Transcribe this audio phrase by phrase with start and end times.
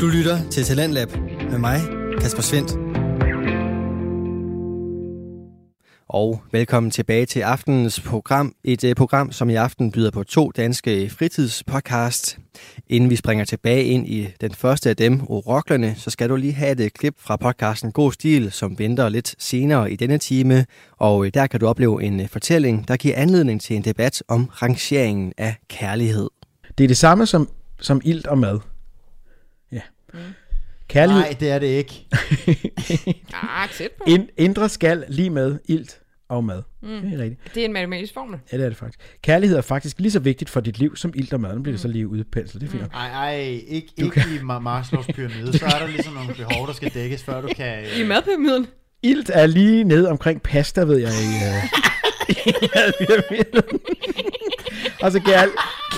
[0.00, 1.08] Du lytter til Talentlab
[1.50, 1.80] med mig,
[2.20, 2.72] Kasper Svendt.
[6.08, 8.54] Og velkommen tilbage til aftenens program.
[8.64, 12.38] Et uh, program, som i aften byder på to danske fritidspodcast.
[12.88, 16.52] Inden vi springer tilbage ind i den første af dem, Oroklerne, så skal du lige
[16.52, 20.66] have et uh, klip fra podcasten God Stil, som venter lidt senere i denne time.
[20.96, 24.44] Og uh, der kan du opleve en fortælling, der giver anledning til en debat om
[24.44, 26.28] rangeringen af kærlighed.
[26.78, 27.48] Det er det samme som,
[27.80, 28.75] som ilt og mad.
[30.16, 30.32] Mm.
[30.88, 31.22] Kærlighed...
[31.22, 32.06] Nej, det er det ikke.
[33.42, 34.04] Ah, tæt på.
[34.06, 35.98] Ind, indre skal lige med ilt
[36.28, 36.62] og mad.
[36.82, 36.88] Mm.
[36.88, 37.54] Det er rigtigt.
[37.54, 38.38] Det er en matematisk formel.
[38.52, 38.98] Ja, det er det faktisk.
[39.22, 41.54] Kærlighed er faktisk lige så vigtigt for dit liv som ilt og mad.
[41.54, 42.60] Nu bliver det så lige udpenslet.
[42.60, 42.82] Det er fint.
[42.82, 42.88] Mm.
[42.94, 45.52] Ej, ej, ikke, ikke i Ma- Maslows pyramide.
[45.58, 47.84] Så er der ligesom nogle behov, der skal dækkes, før du kan...
[48.00, 48.66] I madpyramiden.
[49.02, 51.10] Ilt er lige nede omkring pasta, ved jeg.
[51.10, 51.26] I,
[52.28, 52.34] i
[52.98, 53.78] pyramiden.
[55.02, 55.42] og så kær,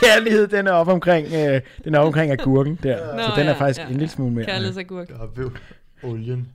[0.03, 3.17] kærlighed, den er op omkring, uh, den er op omkring agurken der.
[3.17, 4.45] Nå, så den er ja, faktisk ja, en lille smule mere.
[4.45, 5.11] Kærlighedsagurk.
[5.11, 5.51] Ja, ved
[6.03, 6.49] olien.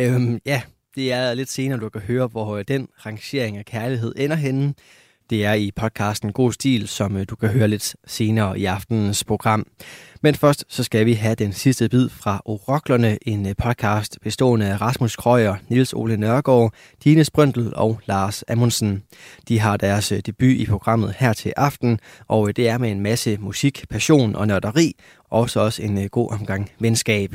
[0.00, 0.62] Øhm, ja,
[0.94, 4.74] det er lidt senere, du kan høre, hvor øh, den rangering af kærlighed ender henne.
[5.30, 9.24] Det er i podcasten God Stil, som øh, du kan høre lidt senere i aftenens
[9.24, 9.66] program.
[10.22, 14.66] Men først så skal vi have den sidste bid fra Oroklerne, en øh, podcast bestående
[14.66, 16.72] af Rasmus Krøyer, Nils Ole Nørgaard,
[17.04, 19.02] Dine Sprøntel og Lars Amundsen.
[19.48, 22.90] De har deres øh, debut i programmet her til aften, og øh, det er med
[22.90, 24.96] en masse musik, passion og nørderi,
[25.30, 27.34] og så også en god omgang venskab.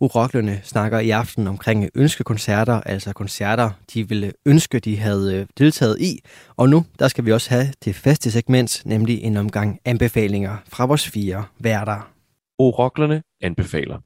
[0.00, 6.00] Uroklerne snakker i aften omkring ønskekoncerter, altså koncerter, de ville ønske, de havde øh, deltaget
[6.00, 6.20] i.
[6.56, 10.86] Og nu, der skal vi også have det faste segment, nemlig en omgang anbefalinger fra
[10.86, 12.12] vores fire værter.
[12.58, 13.98] Uroklerne anbefaler.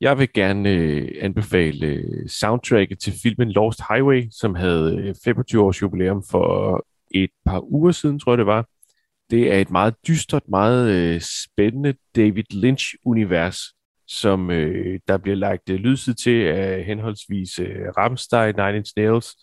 [0.00, 5.62] Jeg vil gerne øh, anbefale øh, soundtracket til filmen Lost Highway, som havde øh, 25
[5.62, 8.66] års jubilæum for et par uger siden, tror jeg det var.
[9.30, 13.75] Det er et meget dystert, meget øh, spændende David Lynch-univers,
[14.08, 19.36] som øh, der bliver lagt øh, lydsid til af henholdsvis øh, Rammstein, Nine Inch Nails,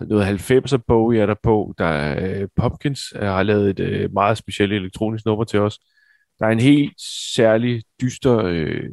[0.00, 4.12] noget 90'er Bowie er der på, der er øh, Pumpkins øh, har lavet et øh,
[4.12, 5.78] meget specielt elektronisk nummer til os.
[6.38, 7.00] Der er en helt
[7.34, 8.90] særlig dyster øh,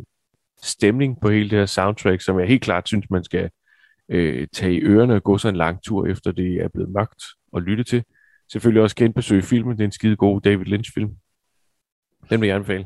[0.63, 3.49] stemning på hele det her soundtrack, som jeg helt klart synes, man skal
[4.09, 7.23] øh, tage i ørerne og gå så en lang tur, efter det er blevet mørkt
[7.51, 8.03] og lytte til.
[8.51, 9.77] Selvfølgelig også genbesøge filmen.
[9.77, 11.09] Det er en skide god David Lynch-film.
[12.29, 12.85] Den vil jeg anbefale.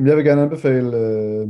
[0.00, 1.48] Jamen, Jeg vil gerne anbefale øh,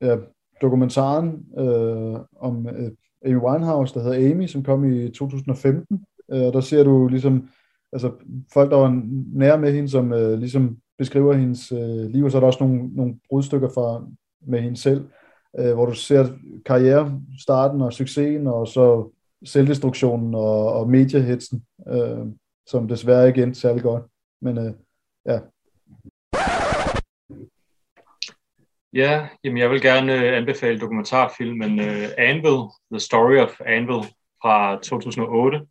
[0.00, 0.16] ja,
[0.60, 2.90] dokumentaren øh, om øh,
[3.26, 6.04] Amy Winehouse, der hedder Amy, som kom i 2015.
[6.32, 7.48] Øh, der ser du ligesom
[7.92, 8.12] altså,
[8.52, 12.38] folk, der var nære med hende, som øh, ligesom beskriver hendes øh, liv, og så
[12.38, 14.06] er der også nogle, nogle brudstykker fra,
[14.46, 15.08] med hende selv,
[15.58, 16.26] øh, hvor du ser
[16.66, 19.10] karrierestarten og succesen, og så
[19.44, 22.26] selvdestruktionen og, og mediehitsen, øh,
[22.66, 24.04] som desværre ikke endte særlig godt.
[24.42, 24.72] Men øh,
[25.26, 25.40] ja,
[28.92, 32.58] Ja, jamen jeg vil gerne øh, anbefale dokumentarfilmen uh, øh, Anvil,
[32.92, 34.08] The Story of Anvil
[34.42, 35.58] fra 2008.
[35.58, 35.64] Uh,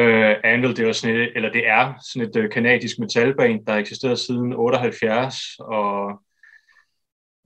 [0.00, 3.74] øh, Anvil, det er, sådan et, eller det er sådan et uh, kanadisk metalband, der
[3.74, 6.22] eksisterer siden 78, og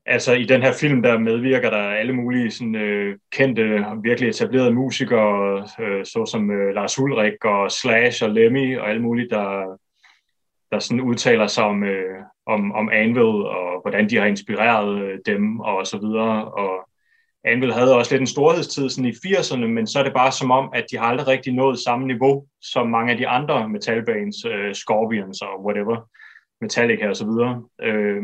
[0.06, 4.28] altså i den her film, der medvirker der alle mulige sådan, øh, kendte og virkelig
[4.28, 9.78] etablerede musikere, øh, såsom øh, Lars Ulrik og Slash og Lemmy og alle mulige, der,
[10.72, 13.22] der sådan udtaler sig om, øh, om, om Anvil
[13.56, 16.44] og hvordan de har inspireret øh, dem og så videre.
[16.44, 16.88] Og
[17.44, 20.50] Anvil havde også lidt en storhedstid sådan i 80'erne, men så er det bare som
[20.50, 24.36] om, at de har aldrig rigtig nået samme niveau som mange af de andre metalbands,
[24.44, 26.08] øh, Scorpions og whatever,
[26.60, 27.62] Metallica og så videre.
[27.82, 28.22] Øh,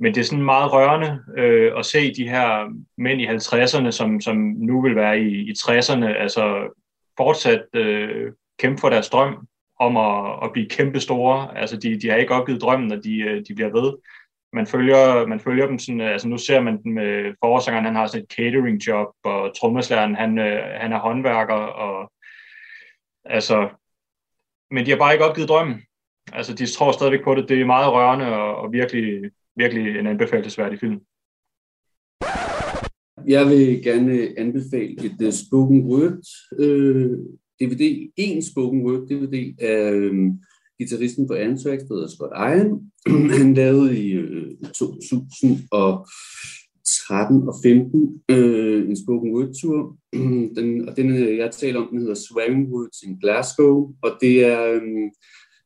[0.00, 4.20] men det er sådan meget rørende øh, at se de her mænd i 50'erne, som,
[4.20, 6.74] som nu vil være i, i 60'erne, altså
[7.16, 9.47] fortsat øh, kæmpe for deres drøm
[9.78, 11.58] om at, at blive kæmpe store.
[11.58, 13.92] Altså, de, de har ikke opgivet drømmen, og de, øh, de bliver ved.
[14.52, 17.94] Man følger, man følger dem sådan, øh, altså nu ser man dem med forårsangeren, han
[17.94, 20.38] har sådan et catering job, og trommeslageren, han,
[20.80, 22.12] han er håndværker, og
[23.24, 23.68] altså,
[24.70, 25.82] men de har bare ikke opgivet drømmen.
[26.32, 27.48] Altså, de tror stadigvæk på det.
[27.48, 31.00] Det er meget rørende, og, og virkelig, virkelig en anbefalesværdig film.
[33.26, 36.24] Jeg vil gerne anbefale et uh, spoken word
[36.58, 37.18] øh,
[37.60, 40.14] DVD, en spoken word DVD af øh,
[40.78, 42.92] gitarristen på Anthrax, der hedder Scott Iron.
[43.38, 49.96] Han lavede i øh, 2013 og 15 øh, en spoken word tour.
[50.56, 53.94] den, og den, øh, jeg taler om, den hedder Swearing Woods in Glasgow.
[54.02, 54.82] Og det er øh,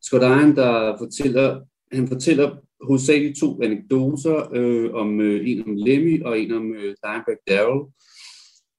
[0.02, 1.60] Scott Iron, der fortæller,
[1.92, 6.94] han fortæller hovedsageligt to anekdoter, øh, om øh, en om Lemmy og en om øh,
[7.04, 7.80] Dimebag Darrell.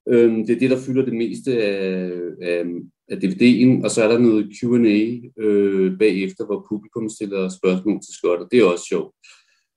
[0.08, 2.10] Øh, det er det, der fylder det meste af,
[2.42, 2.64] af,
[3.08, 5.00] af DVD'en, og så er der noget Q&A
[5.42, 9.14] øh, bagefter, hvor publikum stiller spørgsmål til Scott, og det er også sjovt.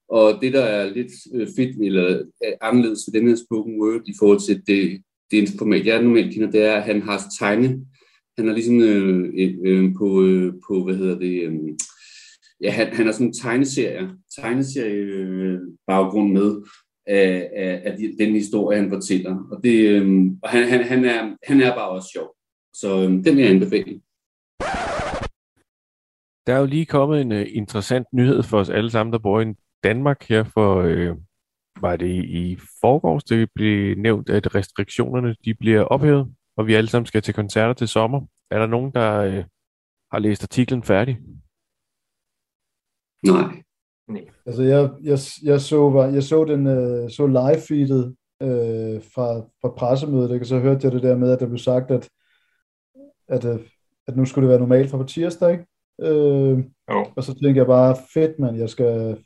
[0.10, 4.02] Og det, der er lidt øh, fedt, eller øh, anderledes ved den her spoken word
[4.06, 5.02] i forhold til det,
[5.32, 7.86] det format, jeg normalt kender, det er, at han har tegne,
[8.38, 9.34] han har ligesom øh,
[9.66, 11.54] øh, på, øh, på, hvad hedder det, øh,
[12.62, 14.10] ja, han, han har sådan en tegneserie,
[14.42, 16.62] tegneserie øh, baggrund med,
[17.08, 19.48] af, af, af den historie, han fortæller.
[19.52, 22.37] Og, det, øh, og han, han, han, er, han er bare også sjov.
[22.74, 24.02] Så øh, den vil jeg anbefale.
[26.48, 29.42] Der er jo lige kommet en uh, interessant nyhed for os alle sammen, der bor
[29.42, 29.54] i
[29.84, 31.16] Danmark her for, øh,
[31.82, 36.90] var det i, forgårs, det blev nævnt, at restriktionerne de bliver ophævet, og vi alle
[36.90, 38.22] sammen skal til koncerter til sommer.
[38.52, 39.44] Er der nogen, der øh,
[40.12, 41.18] har læst artiklen færdig?
[43.26, 43.64] Nej.
[44.46, 49.28] Altså, jeg, jeg, jeg, så, var, jeg så den øh, så live-feedet øh, fra,
[49.62, 52.10] fra pressemødet, og så hørte jeg det der med, at der blev sagt, at,
[53.30, 53.60] at, øh,
[54.08, 55.66] at nu skulle det være normalt fra på tirsdag, ikke?
[56.02, 57.06] Øh, Jo.
[57.16, 59.18] og så tænkte jeg bare, fedt mand, jeg skal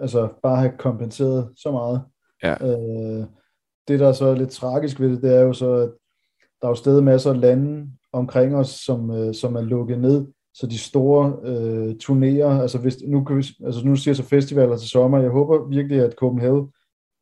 [0.00, 2.02] altså bare have kompenseret så meget.
[2.42, 2.52] Ja.
[2.52, 3.24] Øh,
[3.88, 5.90] det, der så er lidt tragisk ved det, det er jo så, at
[6.60, 10.26] der er jo stadig masser af lande omkring os, som, øh, som er lukket ned,
[10.54, 14.22] så de store øh, turnerer, altså, hvis, nu, kan vi, altså nu siger jeg så
[14.22, 16.68] festivaler til sommer, jeg håber virkelig, at Copenhagen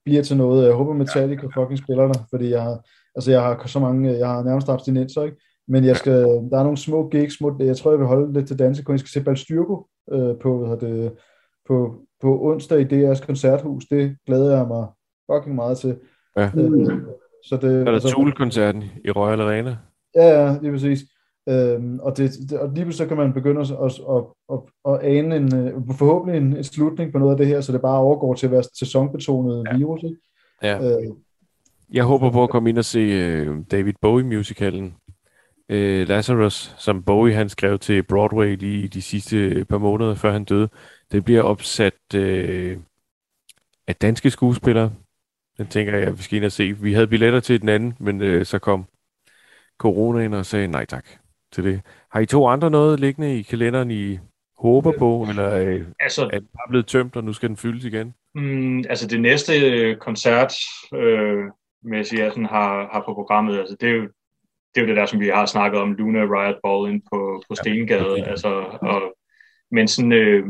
[0.04, 3.66] bliver til noget, jeg håber Metallica fucking spiller der, fordi jeg har, altså jeg har
[3.66, 5.36] så mange, jeg har nærmest abstinenser, ikke?
[5.68, 8.46] Men jeg skal, der er nogle små gigs, små, jeg tror, jeg vil holde lidt
[8.46, 11.12] til danse, jeg skal se Balstyrko øh, på, hvad det,
[11.68, 14.86] på, på onsdag i DR's koncerthus, det glæder jeg mig
[15.32, 15.98] fucking meget til.
[16.36, 16.50] Ja.
[16.56, 17.00] Øh,
[17.44, 19.76] så det, er der Tool-koncerten i Royal Arena.
[20.14, 21.00] Ja, ja, lige præcis.
[21.48, 24.58] Øhm, og, det, det, og lige pludselig kan man begynde at, at, at, at,
[24.92, 27.80] at ane en, øh, forhåbentlig en, en slutning på noget af det her, så det
[27.80, 29.76] bare overgår til at være sæsonbetonet ja.
[29.76, 30.02] virus.
[30.02, 30.16] Ikke?
[30.62, 30.76] Ja.
[30.84, 31.08] Øh,
[31.92, 34.94] Jeg håber på at komme ind og se øh, David Bowie-musicalen
[35.68, 40.44] øh, Lazarus, som Bowie han skrev til Broadway lige de sidste par måneder, før han
[40.44, 40.68] døde.
[41.12, 42.78] Det bliver opsat øh,
[43.86, 44.92] af danske skuespillere.
[45.58, 46.72] Den tænker jeg, vi skal ind og se.
[46.72, 48.86] Vi havde billetter til den anden, men øh, så kom
[49.78, 51.06] corona ind og sagde nej tak
[51.52, 51.80] til det.
[52.10, 54.18] Har I to andre noget liggende i kalenderen, I
[54.58, 57.84] håber på, eller øh, Altså, er den bare blevet tømt, og nu skal den fyldes
[57.84, 58.14] igen?
[58.34, 60.52] Mm, altså det næste øh, koncert,
[60.94, 61.44] øh,
[61.92, 64.08] jeg sådan har, har på programmet, altså det er, jo,
[64.74, 67.42] det er jo det der, som vi har snakket om, Luna Riot Ball ind på,
[67.48, 68.30] på Stengade, okay.
[68.30, 69.16] altså, og,
[69.70, 70.46] men sådan øh,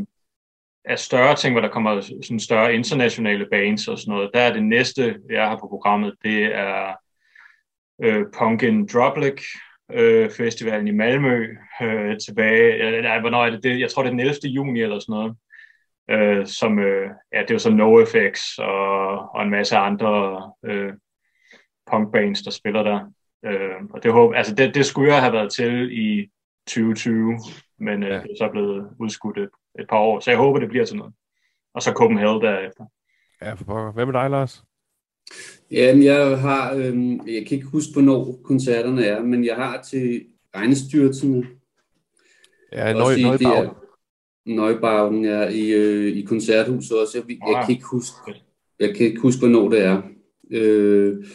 [0.85, 4.53] af større ting, hvor der kommer sådan større internationale bands og sådan noget, der er
[4.53, 6.93] det næste, jeg har på programmet, det er
[8.03, 9.41] øh, Punkin Droplik,
[9.91, 11.47] øh, festivalen i Malmø,
[11.81, 13.79] øh, tilbage, øh, nej, hvornår er det, det?
[13.79, 14.35] Jeg tror, det er den 11.
[14.43, 15.35] juni eller sådan noget
[16.09, 20.93] øh, som, øh, ja, det er jo så NoFX og, og en masse andre øh,
[21.91, 23.11] punkbands, der spiller der.
[23.45, 26.29] Øh, og det, håber, altså det, det skulle jeg have været til i
[26.67, 27.39] 2020,
[27.79, 28.15] men øh, Ja.
[28.15, 29.49] det er så blevet udskudt et,
[29.79, 31.13] et par år, så jeg håber, det bliver til noget.
[31.73, 32.85] Og så Copenhagen derefter.
[33.41, 33.91] Ja, for pokker.
[33.91, 34.63] Hvad med dig, Lars?
[35.71, 40.25] Jamen, jeg har, øhm, jeg kan ikke huske, hvornår koncerterne er, men jeg har til
[40.55, 41.47] regnestyrelserne.
[42.71, 43.27] Ja, i- Nøj, det er
[45.25, 47.17] er i, øh, i koncerthuset også.
[47.17, 48.15] Jeg, jeg, Ah, kan ikke huske,
[48.79, 50.01] jeg kan ikke huske, hvornår det er.
[50.51, 51.25] Øh,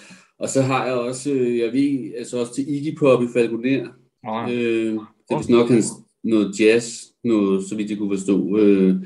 [0.44, 3.88] og så har jeg også, øh, jeg ved, altså også til Iggy Pop i Falconer.
[4.24, 4.52] Ja.
[4.52, 5.00] Øh, det
[5.30, 5.88] er vist nok hans,
[6.24, 8.58] noget jazz, noget, så vidt jeg kunne forstå.
[8.58, 8.96] Øh,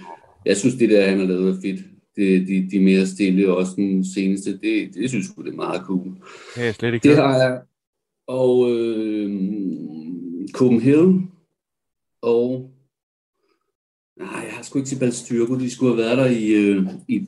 [0.46, 1.80] jeg synes, det der, han har lavet, er fedt.
[2.16, 5.56] Det, de, de mere stille, og også den seneste, det, det synes jeg, det er
[5.56, 6.10] meget cool.
[6.54, 7.60] Det jeg slet ikke Det har jeg.
[8.26, 9.30] Og øh,
[10.52, 11.30] Copenhagen.
[12.22, 12.70] Og
[14.16, 15.58] nej, jeg har sgu ikke til Balstyrko.
[15.58, 17.18] De skulle have været der i, øh, i,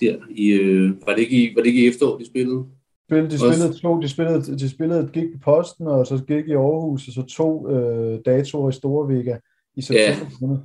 [0.00, 2.64] der, i øh, var, det ikke i, var det ikke i efterår, de spillede?
[3.08, 6.48] Spil, de, spillede to, de, spillede, de spillede et gig på Posten, og så gik
[6.48, 9.36] i Aarhus, og så to øh, datoer i Storvega
[9.76, 10.26] i september.
[10.40, 10.58] måned.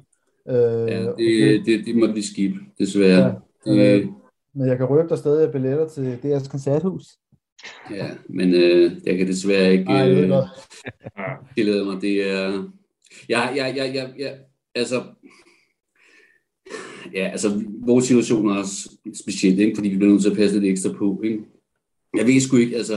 [0.50, 3.26] Øh, Ja, det, det, det måtte vi skibe, desværre.
[3.26, 3.34] Ja,
[3.66, 4.08] Ja, det, øh,
[4.56, 7.06] Men jeg kan røbe, der stadig er billetter til DR's koncerthus.
[7.92, 10.32] ja, men øh, jeg kan desværre ikke ved øh,
[11.56, 12.02] tillade mig.
[12.02, 12.70] Det er...
[13.30, 14.32] Ja, ja, ja, ja, ja,
[14.76, 15.04] altså...
[17.14, 18.90] Ja, altså, vores situation er også
[19.24, 19.76] specielt, ikke?
[19.76, 21.22] fordi vi bliver nødt til at passe lidt ekstra på.
[21.24, 21.40] Ikke?
[22.18, 22.94] Jeg ved sgu ikke, altså...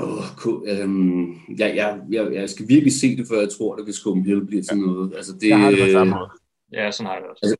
[0.00, 0.24] Åh,
[0.66, 4.46] øhm, jeg, jeg, jeg, jeg skal virkelig se det, før jeg tror, at hvis Copenhagen
[4.46, 5.12] bliver til noget.
[5.16, 6.28] Altså, det, Jeg har det på samme måde.
[6.72, 7.56] ja, sådan har jeg det også.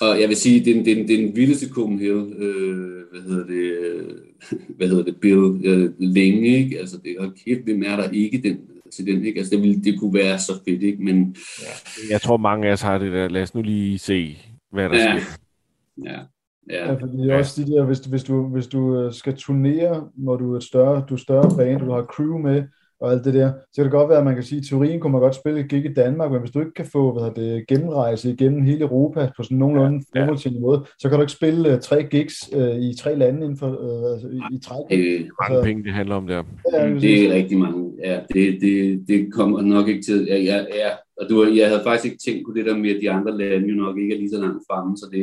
[0.00, 2.32] og jeg vil sige, det er den, det er den, det er den vildeste Copenhagen,
[2.32, 4.14] øh, hvad hedder det, øh,
[4.76, 6.78] hvad hedder det, Bill, øh, længe, ikke?
[6.78, 8.58] Altså, det er kæft, hvem er der ikke den,
[8.92, 9.38] til den, ikke?
[9.38, 11.02] Altså, det, ville, det kunne være så fedt, ikke?
[11.04, 11.36] Men
[12.10, 13.28] Jeg tror, mange af os har det der.
[13.28, 14.38] Lad os nu lige se,
[14.72, 15.18] hvad der Ja.
[15.20, 15.32] sker.
[16.04, 16.18] ja,
[16.70, 19.12] Ja, ja, fordi det er også de der, hvis, du- hvis du, hvis du øh,
[19.12, 22.62] skal turnere, hvor du er et større, du er større band, du har crew med,
[23.00, 23.52] og alt det der.
[23.52, 25.34] Så kan det godt være, at man kan sige, at i teorien kunne man godt
[25.34, 28.30] spille et gig i Danmark, men hvis du ikke kan få hvad hedder det, gennemrejse
[28.30, 30.26] igennem hele Europa på sådan nogenlunde Ja, ja.
[30.44, 33.56] ja, måde, så kan du ikke spille uh, tre gigs uh, i tre lande inden
[33.56, 34.78] for, uh, altså, i, i træk.
[34.90, 36.42] Øh, Mange Altså- penge, det handler om der.
[36.72, 37.90] Ja, det er rigtig mange.
[38.04, 40.26] Ja, det, det, det kommer nok ikke til.
[40.30, 40.90] Ja, ja, ja.
[41.20, 43.68] Og du, jeg havde faktisk ikke tænkt på det der med, at de andre lande
[43.68, 45.22] jo nok ikke er lige så langt fremme, så det...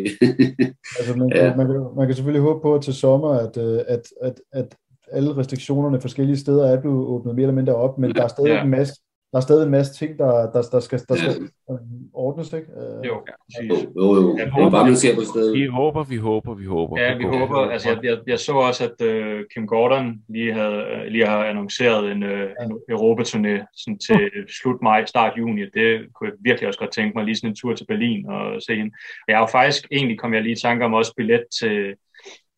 [0.99, 1.45] Altså, man, Ja.
[1.45, 1.55] ja.
[1.55, 4.75] man, kan, man kan selvfølgelig håbe på at til sommer, at, øh, at, at, at
[5.11, 8.49] alle restriktionerne forskellige steder er blevet åbnet mere eller mindre op, men der er stadig
[8.49, 8.63] Ja.
[8.63, 8.93] en masse
[9.35, 11.31] der er stadig en masse ting, der, der, der skal, der skal
[11.71, 11.77] øh,
[12.13, 12.67] ordnes, ikke?
[12.71, 13.87] Øh, Jo, jo, præcis.
[13.95, 14.37] jo, jo.
[14.37, 15.53] Jeg Det er bare, man ser på stedet.
[15.53, 17.01] Vi håber, vi håber, vi håber.
[17.01, 17.57] Ja, vi håber.
[17.57, 21.45] Altså, jeg, jeg, jeg så også, at uh, Kim Gordon lige, havde, uh, lige har
[21.45, 25.61] annonceret en, uh, en Europaturné sådan til slut maj, start juni.
[25.61, 28.61] Det kunne jeg virkelig også godt tænke mig, lige sådan en tur til Berlin og
[28.61, 28.91] se hende.
[28.95, 31.95] Og jeg har jo faktisk, egentlig kom jeg lige i tanke om også billet til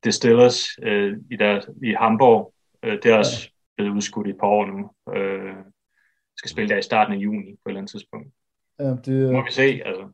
[0.04, 2.54] Distillers uh, i, der, i Hamburg.
[2.88, 4.90] Uh, det er også blevet udskudt i et par år nu.
[5.16, 5.58] Uh,
[6.38, 8.28] skal spille der i starten af juni på et eller andet tidspunkt.
[8.80, 10.06] ja det, må vi se, altså.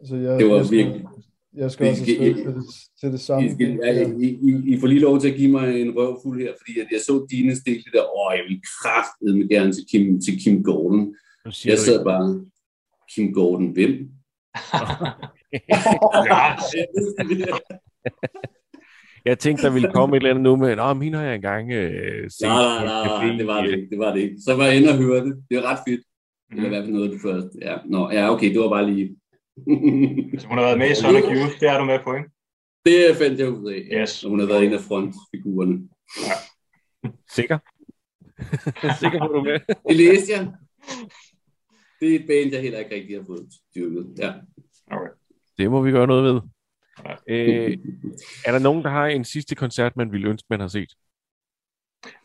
[0.00, 1.06] altså, jeg, Det var jeg skal, virkelig-
[1.54, 2.64] Jeg skal også skal- afsted til det,
[3.00, 3.46] til det samme.
[3.46, 6.40] I, skal, ja, I, I, I får lige lov til at give mig en røvfuld
[6.42, 10.20] her, fordi at jeg så dine stil der, åh, jeg vil kraftedeme gerne til Kim,
[10.20, 11.14] til Kim Gordon.
[11.64, 12.46] Jeg sad bare,
[13.14, 13.90] Kim Gordon, hvem?
[16.30, 16.56] ja,
[19.28, 21.72] Jeg tænkte, der ville komme et eller andet nu med, Nå, min har jeg engang
[21.72, 22.48] øh, set.
[22.48, 24.36] Nej, nej, nej, nej, det var det ikke, det var det ikke.
[24.46, 25.34] Så var jeg inde og høre det.
[25.50, 26.02] Det er ret fedt.
[26.50, 27.50] Det er i hvert fald noget af det første.
[27.62, 29.16] Ja, Nå, ja okay, det var bare lige...
[30.32, 32.30] Altså, hun har været med i Sonic Youth, det er du med på, ikke?
[32.84, 34.00] det fandt jeg ud af.
[34.00, 34.24] Yes.
[34.24, 35.76] Og hun har været en af frontfigurerne.
[37.36, 37.58] Sikker?
[39.00, 39.58] Sikker på, du med?
[39.88, 40.52] Det læste jeg.
[42.00, 44.06] Det er et band, jeg heller ikke rigtig har fået styrket.
[44.18, 44.32] Ja.
[44.90, 45.12] Okay.
[45.58, 46.40] Det må vi gøre noget ved.
[47.28, 47.78] Øh,
[48.46, 50.92] er der nogen, der har en sidste koncert, man ville ønske, man har set?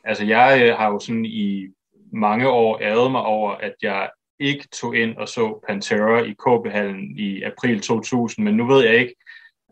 [0.04, 1.68] Altså, jeg øh, har jo sådan i
[2.14, 7.18] mange år æret mig over, at jeg ikke tog ind og så Pantera i KB-hallen
[7.20, 9.16] i april 2000, men nu ved jeg ikke,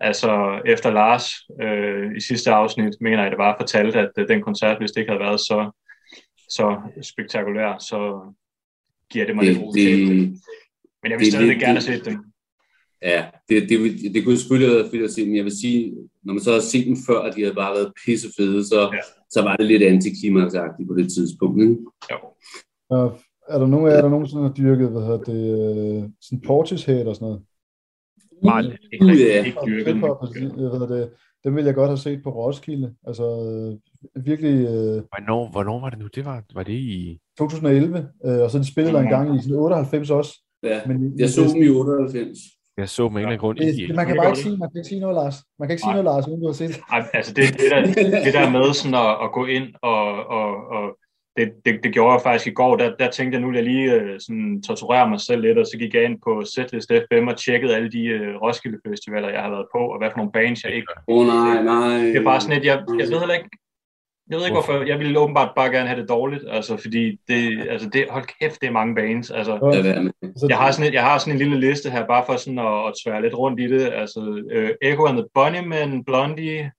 [0.01, 1.31] altså efter Lars
[1.61, 5.01] øh, i sidste afsnit, mener jeg, det var fortalt, at øh, den koncert, hvis det
[5.01, 5.71] ikke havde været så,
[6.49, 8.33] så spektakulær, så
[9.09, 10.07] giver det mig Det, lidt ro til.
[11.03, 12.30] Men jeg vil det stadig lidt- gerne set dem.
[13.03, 15.59] Ja, det, det, det, det kunne selvfølgelig have været fedt at se, men jeg vil
[15.61, 15.93] sige,
[16.23, 18.99] når man så har set dem før, at de havde bare været pissefede, så, Ja.
[19.29, 21.61] så var det lidt antiklimaksagtigt på det tidspunkt.
[21.61, 21.75] Ikke?
[22.11, 22.17] Jo.
[22.89, 25.43] Og er der nogen af jer, der nogensinde har dyrket, hvad hedder det,
[26.03, 27.41] øh, sådan Portishead og sådan noget?
[28.43, 28.77] Meget.
[28.93, 29.43] Ikke, rigtig, Ja.
[29.45, 29.95] ikke dyrket
[30.63, 31.09] jeg ved det,
[31.43, 32.95] dem ville jeg godt have set på Roskilde.
[33.07, 36.07] Altså øh, virkelig øh, Hvornår, hvornår var det nu?
[36.15, 37.19] Det var, var det i...
[37.37, 40.33] 2011, øh, og så de spillede der en gang i sådan 98 også.
[40.63, 40.81] Ja.
[40.87, 42.37] Men, Jeg så dem i 98.
[42.81, 43.87] Jeg så med en eller anden grund det, i...
[43.87, 45.37] det, man kan bare ikke sige, man kan ikke sige noget, Lars.
[45.59, 46.01] Man kan ikke sige Nej.
[46.01, 46.73] noget, Lars, uden du har set.
[46.95, 47.81] Ej, altså det, det, der,
[48.25, 50.01] det der med sådan at, at gå ind og,
[50.39, 50.83] og, og
[51.37, 53.69] det, det, det gjorde jeg faktisk i går, der, der tænkte jeg, nu vil jeg
[53.73, 57.27] lige øh, sådan, torturere mig selv lidt, og så gik jeg ind på Setlist FM
[57.31, 60.31] og tjekkede alle de øh, Roskilde Festivaler, jeg har været på, og hvad for nogle
[60.31, 60.87] bands jeg ikke...
[61.07, 61.97] Åh oh, nej, nej.
[62.13, 63.49] Det er bare sådan et, jeg, jeg ved heller ikke,
[64.31, 67.67] jeg ved ikke hvorfor, jeg ville åbenbart bare gerne have det dårligt, altså fordi det,
[67.69, 69.53] altså det, hold kæft, det er mange bands, altså
[70.49, 72.87] jeg har sådan, et, jeg har sådan en lille liste her, bare for sådan at,
[72.87, 73.93] at tvære lidt rundt i det.
[73.93, 74.19] Altså,
[74.55, 76.71] uh, Echo and the Bunnymen, Blondie,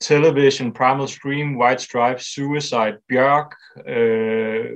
[0.00, 4.66] Television, Primal Stream, White Stripes, Suicide, Bjørk, uh,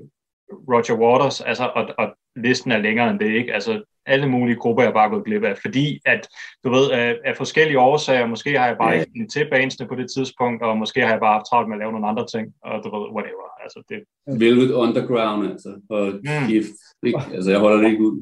[0.72, 3.54] Roger Waters, altså, og, og listen er længere end det, ikke?
[3.54, 6.28] Altså, alle mulige grupper er jeg bare gået glip af, fordi at,
[6.64, 9.94] du ved, af, af forskellige årsager, måske har jeg bare ikke fundet til bandsene på
[9.94, 12.46] det tidspunkt, og måske har jeg bare haft travlt med at lave nogle andre ting,
[12.64, 13.46] og du ved, whatever.
[13.64, 13.98] Altså, det,
[14.40, 15.70] Velvet Underground, altså.
[15.90, 16.46] Og Mm.
[16.48, 16.76] gift.
[17.06, 17.20] Ikke?
[17.34, 18.16] Altså, jeg holder det ikke ud.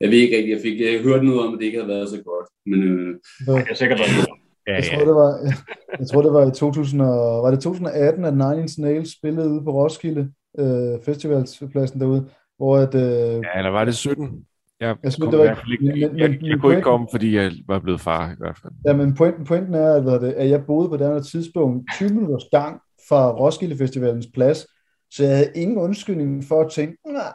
[0.00, 2.08] Jeg ved ikke rigtig, jeg fik jeg hørte noget om, at det ikke havde været
[2.08, 2.48] så godt.
[2.66, 3.14] Men øh,
[3.46, 4.28] jeg er sikkert været
[4.66, 5.30] Ja, jeg, tror, det var,
[5.98, 9.50] jeg tror, det var i 2000 og, var det 2018, at Nine Inch Nails spillede
[9.50, 14.44] ude på Roskilde øh, Festivalspladsen derude, hvor at, øh, ja, eller var det 17?
[14.80, 17.06] Jeg, Jeg synes, det var ikke, ikke- men- jeg, jeg, men kunne ikke pointen- komme,
[17.10, 18.72] fordi jeg var blevet far i hvert fald.
[18.86, 22.08] Ja, men pointen, pointen er, at, det, at jeg boede på det her tidspunkt 20
[22.08, 24.66] minutters gang fra Roskilde Festivalens plads,
[25.10, 27.32] så jeg havde ingen undskyldning for at tænke, nej,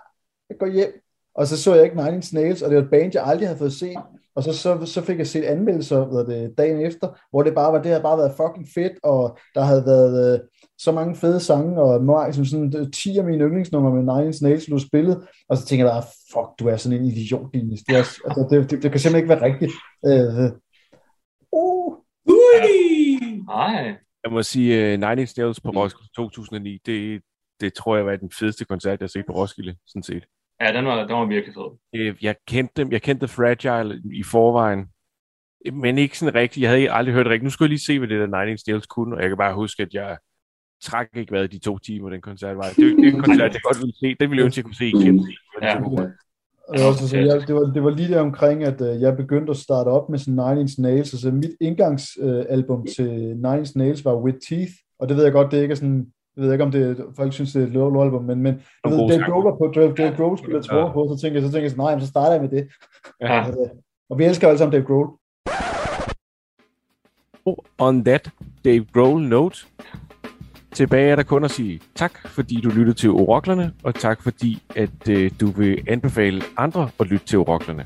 [0.50, 0.92] jeg går hjem.
[1.36, 3.48] Og så så jeg ikke Nine Inch Nails, og det var et band, jeg aldrig
[3.48, 3.96] havde fået set.
[4.36, 7.72] Og så, så, så fik jeg set anmeldelser hvad det, dagen efter, hvor det bare
[7.74, 10.40] var, det havde bare været fucking fedt, og der havde været øh,
[10.80, 14.26] så mange fede sange, og mig, som sådan øh, 10 af mine yndlingsnumre med Nine
[14.28, 17.54] Inch Nails, du spillet, og så tænker jeg bare, fuck, du er sådan en idiot,
[17.54, 17.82] Dennis.
[17.88, 19.72] Det, er, altså, det, det, det, kan simpelthen ikke være rigtigt.
[20.06, 20.52] Øh,
[21.52, 21.94] uh,
[22.26, 23.44] Ui!
[23.48, 27.22] Nej, Jeg må sige, uh, Nine Inch Nails på Roskilde 2009, det,
[27.62, 30.24] det tror jeg var den fedeste koncert, jeg har set på Roskilde, sådan set.
[30.62, 31.78] ja, den var, den var virkelig fed.
[31.96, 34.88] Øh, Jeg kendte dem, jeg kendte The Fragile i forvejen,
[35.74, 36.62] men ikke sådan rigtigt.
[36.64, 37.44] Jeg havde aldrig hørt rigtigt.
[37.44, 39.38] Nu skulle jeg lige se, hvad det der Nine Inch Nails kunne, og jeg kan
[39.38, 40.18] bare huske, at jeg
[40.84, 42.64] træk ikke været de to timer, den koncert var.
[42.76, 44.16] Det er jo det en koncert, jeg godt ville se.
[44.20, 45.28] Den ville jeg ønske, jeg kunne se igen.
[45.62, 45.80] Ja.
[46.74, 49.18] Det, var også, sådan, jeg, det, var, det var lige der omkring, at uh, jeg
[49.18, 51.14] begyndte at starte op med sådan Nine Inch Nails.
[51.14, 55.34] Altså mit indgangsalbum uh, til Nine Inch Nails var With Teeth, og det ved jeg
[55.34, 57.72] godt, det ikke er sådan, jeg ved ikke, om det, folk synes, det er et
[57.72, 59.24] low album, men, men jeg ved, Dave.
[59.24, 61.72] Grohl var på, Dave, Dave Grohl spiller trommer på, så tænker jeg, så tænker jeg
[61.72, 62.68] sådan, nej, så starter jeg med det.
[63.22, 63.44] Ja.
[63.46, 63.70] Altså,
[64.10, 65.10] og vi elsker alle sammen Dave Grohl.
[67.78, 68.30] On that
[68.66, 69.58] Dave Grohl note,
[70.72, 74.62] tilbage er der kun at sige tak, fordi du lyttede til Oroklerne, og tak fordi,
[74.76, 77.86] at øh, du vil anbefale andre at lytte til Oroklerne.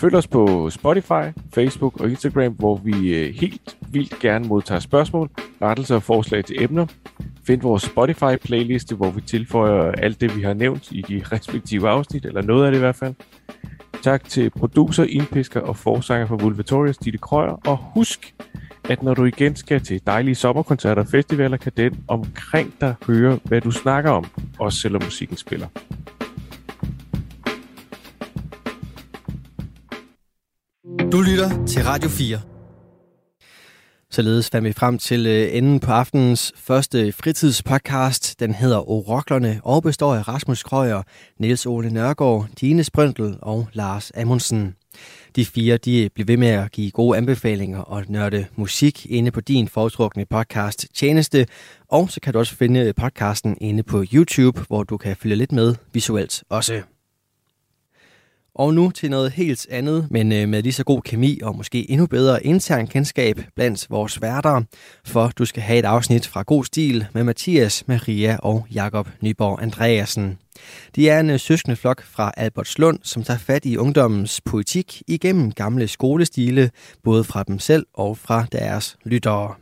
[0.00, 5.30] Følg os på Spotify, Facebook og Instagram, hvor vi øh, helt vildt gerne modtager spørgsmål,
[5.62, 6.86] rettelser og forslag til emner.
[7.46, 12.24] Find vores Spotify-playliste, hvor vi tilføjer alt det, vi har nævnt i de respektive afsnit,
[12.24, 13.14] eller noget af det i hvert fald.
[14.02, 18.34] Tak til producer, indpisker og forsanger for Vulvatorius, Ditte Krøyer, og husk,
[18.90, 23.38] at når du igen skal til dejlige sommerkoncerter og festivaler, kan den omkring dig høre,
[23.44, 24.24] hvad du snakker om,
[24.58, 25.66] også selvom musikken spiller.
[31.12, 32.59] Du lytter til Radio 4.
[34.12, 38.40] Således fandt vi frem til øh, enden på aftenens første fritidspodcast.
[38.40, 41.02] Den hedder Oroklerne og består af Rasmus Krøyer,
[41.38, 44.74] Niels Ole Nørgaard, Dine Sprøntel og Lars Amundsen.
[45.36, 49.40] De fire de bliver ved med at give gode anbefalinger og nørde musik inde på
[49.40, 51.46] din foretrukne podcast tjeneste.
[51.88, 55.52] Og så kan du også finde podcasten inde på YouTube, hvor du kan følge lidt
[55.52, 56.82] med visuelt også.
[58.54, 61.90] Og nu til noget helt andet, men øh, med lige så god kemi og måske
[61.90, 64.62] endnu bedre intern kendskab blandt vores værter.
[65.04, 69.62] For du skal have et afsnit fra God Stil med Mathias, Maria og Jakob Nyborg
[69.62, 70.38] Andreasen.
[70.96, 75.52] De er en øh, søskende flok fra Albertslund, som tager fat i ungdommens poetik igennem
[75.52, 76.70] gamle skolestile,
[77.04, 79.54] både fra dem selv og fra deres lyttere.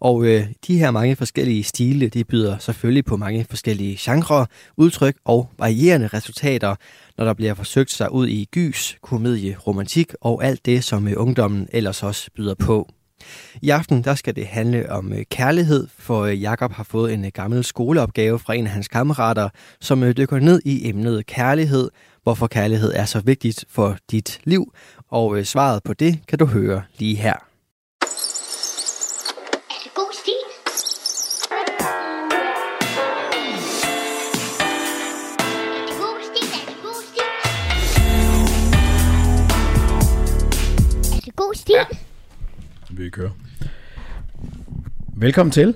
[0.00, 4.46] Og øh, de her mange forskellige stile, de byder selvfølgelig på mange forskellige genrer,
[4.76, 6.74] udtryk og varierende resultater,
[7.18, 11.14] når der bliver forsøgt sig ud i gys, komedie, romantik og alt det, som øh,
[11.16, 12.88] ungdommen ellers også byder på.
[13.62, 17.24] I aften der skal det handle om øh, kærlighed, for øh, Jakob har fået en
[17.24, 19.48] øh, gammel skoleopgave fra en af hans kammerater,
[19.80, 21.90] som øh, dykker ned i emnet kærlighed,
[22.22, 24.72] hvorfor kærlighed er så vigtigt for dit liv,
[25.10, 27.55] og øh, svaret på det kan du høre lige her.
[42.96, 43.30] Vi kører.
[45.16, 45.74] Velkommen til.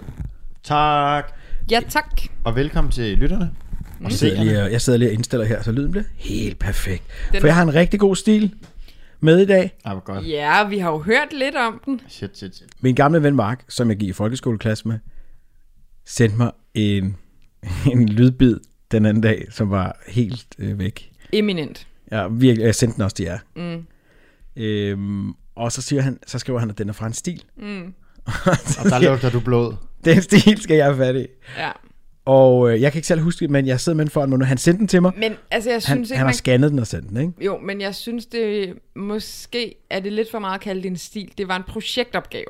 [0.63, 1.33] Tak.
[1.71, 2.21] Ja, tak.
[2.45, 3.51] Og velkommen til lytterne.
[3.99, 6.59] Og Jeg sidder, lige, og- jeg sidder lige og indstiller her, så lyden bliver helt
[6.59, 7.03] perfekt.
[7.33, 8.55] Den- For jeg har en rigtig god stil
[9.21, 9.79] med i dag.
[9.85, 10.27] Ah, hvor godt.
[10.29, 12.01] Ja, vi har jo hørt lidt om den.
[12.09, 12.69] Shit, shit, shit.
[12.81, 14.99] Min gamle ven Mark, som jeg gik i folkeskoleklasse med,
[16.07, 17.17] sendte mig en,
[17.93, 21.13] en lydbid den anden dag, som var helt øh, væk.
[21.33, 21.87] Eminent.
[22.11, 23.39] Jeg, virkelig, jeg sendte den også til jer.
[23.57, 23.87] Mm.
[24.57, 27.45] Øhm, og så, siger han, så skriver han, at den er fra en stil.
[27.57, 27.95] Mm.
[28.81, 29.75] Og der lugter du blod.
[30.05, 31.27] Den stil skal jeg have fat i.
[31.59, 31.71] Ja.
[32.25, 34.39] Og øh, jeg kan ikke selv huske det, men jeg sidder med den foran mig
[34.39, 34.45] nu.
[34.45, 35.13] Han sendte den til mig.
[35.17, 36.35] Men altså, jeg Han, synes ikke, han har man...
[36.35, 37.33] scannet den og sendt den, ikke?
[37.45, 40.97] Jo, men jeg synes, det måske er det lidt for meget at kalde det en
[40.97, 41.33] stil.
[41.39, 42.47] Det var en projektopgave,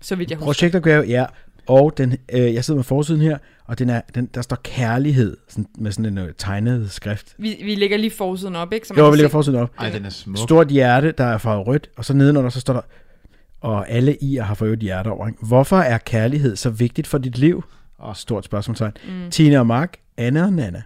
[0.00, 0.46] så vidt jeg husker.
[0.46, 1.24] Projektopgave, ja.
[1.70, 5.36] Og den, øh, jeg sidder med forsiden her, og den er, den, der står kærlighed
[5.48, 7.34] sådan, med sådan en øh, tegnet skrift.
[7.38, 8.86] Vi, vi lægger lige forsiden op, ikke?
[8.88, 9.70] Så man Jo, vi lægger se- forsiden op.
[9.78, 10.38] Ej, den er smuk.
[10.38, 12.80] Stort hjerte, der er farvet rødt, og så nedenunder, så står der,
[13.60, 15.26] og alle i har fået et hjerte over.
[15.28, 15.46] Ikke?
[15.46, 17.64] Hvorfor er kærlighed så vigtigt for dit liv?
[17.98, 18.92] Og stort spørgsmålstegn.
[19.08, 19.30] Mm.
[19.30, 20.82] Tina og Mark, Anna og Nana.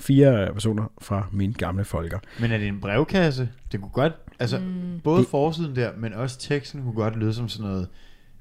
[0.00, 2.18] Fire personer fra min gamle folker.
[2.40, 3.48] Men er det en brevkasse?
[3.72, 5.00] Det kunne godt, altså mm.
[5.04, 7.88] både forsiden der, men også teksten kunne godt lyde som sådan noget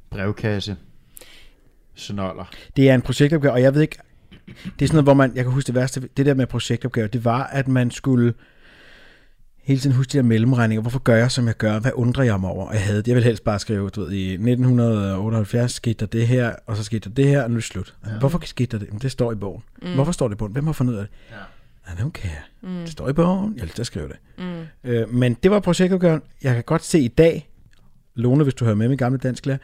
[0.10, 0.76] brevkasse.
[2.00, 2.46] Snoller.
[2.76, 3.98] Det er en projektopgave, og jeg ved ikke,
[4.48, 7.08] det er sådan noget, hvor man, jeg kan huske det værste, det der med projektopgave,
[7.08, 8.34] det var, at man skulle
[9.64, 10.82] hele tiden huske de der mellemregninger.
[10.82, 11.80] Hvorfor gør jeg, som jeg gør?
[11.80, 12.66] Hvad undrer jeg mig over?
[12.66, 16.28] Og Jeg, havde, jeg vil helst bare skrive, du ved, i 1978 skete der det
[16.28, 17.96] her, og så skete der det her, og nu er det slut.
[18.06, 18.12] Ja.
[18.20, 18.88] Hvorfor skete der det?
[18.88, 19.64] Jamen, det står i bogen.
[19.82, 19.94] Mm.
[19.94, 20.54] Hvorfor står det i bogen?
[20.54, 21.12] Hvem har fundet ud af det?
[21.32, 21.94] Ja.
[21.94, 22.42] I don't care.
[22.62, 22.70] Mm.
[22.70, 23.54] Det står i bogen.
[23.56, 24.18] Jeg vil da skrive det.
[24.38, 24.90] Mm.
[24.90, 26.22] Øh, men det var projektopgaven.
[26.44, 27.50] Jeg kan godt se i dag,
[28.16, 29.58] Lone, hvis du hører med min gamle dansklærer,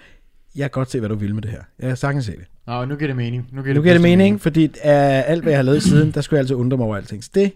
[0.55, 1.61] jeg kan godt se, hvad du vil med det her.
[1.79, 2.45] Jeg kan sagtens se det.
[2.67, 3.49] Nå, nu giver det mening.
[3.51, 6.11] Nu giver Nu giver det pludselig mening, fordi af alt, hvad jeg har lavet siden,
[6.11, 7.23] der skulle jeg altså undre mig over alting.
[7.23, 7.51] Så det,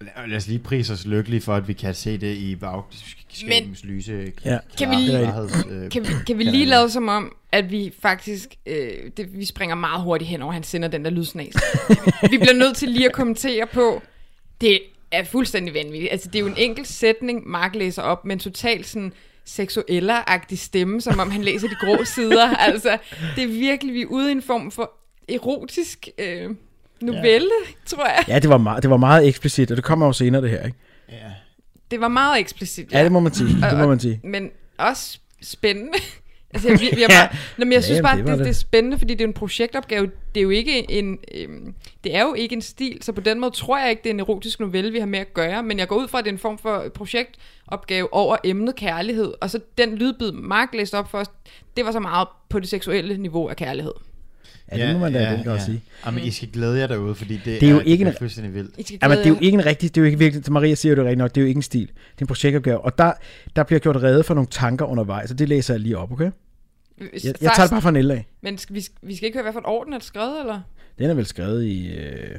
[0.00, 3.84] Lad- Lad os lige prise os lykkelige for, at vi kan se det i bagskabens
[3.84, 4.32] lyse.
[4.44, 4.58] Ja.
[4.78, 5.18] Kan vi lige-
[5.70, 8.76] øh, Kan vi, kan vi lige lade som om, at vi faktisk, øh,
[9.16, 11.54] det, vi springer meget hurtigt hen over, han sender den der lydsnas.
[12.30, 14.02] vi bliver nødt til lige at kommentere på,
[14.60, 14.78] det
[15.12, 16.12] er fuldstændig vanvittigt.
[16.12, 19.12] Altså, det er jo en enkelt sætning, Mark læser op, men totalt sådan
[19.44, 22.56] seksuelleragtig stemme, som om han læser de grå sider.
[22.68, 22.98] Altså,
[23.36, 24.92] det er virkelig, vi er ude i en form for
[25.28, 26.50] erotisk øh,
[27.00, 27.72] novelle, ja.
[27.86, 28.24] tror jeg.
[28.28, 30.66] Ja, det var, meget, det var meget eksplicit, og det kommer jo senere, det her,
[30.66, 30.78] ikke?
[31.08, 31.32] Ja.
[31.90, 32.92] Det var meget eksplicit.
[32.92, 33.48] Ja, det må man sige.
[33.70, 34.20] Det må man sige.
[34.24, 35.98] Men også spændende.
[36.52, 38.52] Altså, jeg, jeg, jeg, bare, Nå, men jeg synes Ja, bare, det det, det, er
[38.52, 40.10] spændende, fordi det er en projektopgave.
[40.34, 43.40] Det er jo ikke en, øhm, det er jo ikke en stil, så på den
[43.40, 45.78] måde tror jeg ikke, det er en erotisk novelle, vi har med at gøre, men
[45.78, 49.50] jeg går ud fra, at det er en form for projektopgave over emnet kærlighed, og
[49.50, 51.30] så den lydbid, Mark læste op for os,
[51.76, 53.92] det var så meget på det seksuelle niveau af kærlighed.
[54.78, 55.82] Ja, det må man da ja, godt sige.
[56.06, 58.18] Jamen, I skal glæde jer derude, fordi det, Det er jo ikke det en- er
[58.18, 58.74] fuldstændig vildt.
[58.78, 60.52] I skal Jamen, det er jo ikke en rigtig, det er jo ikke virkelig, som
[60.54, 61.80] Maria siger det rigtigt nok, det er jo ikke en stil.
[61.86, 63.12] Det er en projektopgave, og der,
[63.56, 66.30] der bliver gjort rede for nogle tanker undervejs, og det læser jeg lige op, okay?
[67.00, 68.26] Jeg, jeg tager det bare fra en af.
[68.42, 70.60] Men skal, vi, vi skal ikke høre, hvad for et orden er det skrevet, eller?
[70.98, 72.38] Den er vel skrevet i øh,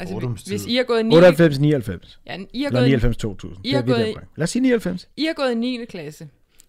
[0.00, 1.14] Altså, hvis I har gået i 9.
[1.16, 2.20] 98, 99.
[2.26, 3.66] Ja, I har Eller gået i 99, 2000.
[3.66, 4.14] I har er gået.
[4.36, 5.08] Lad os sige 99.
[5.16, 5.78] I har gået i 9.
[5.88, 6.28] klasse.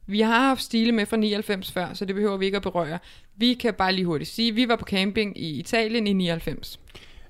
[0.10, 3.00] Vi har haft Stile med fra 99 før, så det behøver vi ikke at berøre.
[3.38, 6.80] Vi kan bare lige hurtigt sige, at vi var på camping i Italien i 99.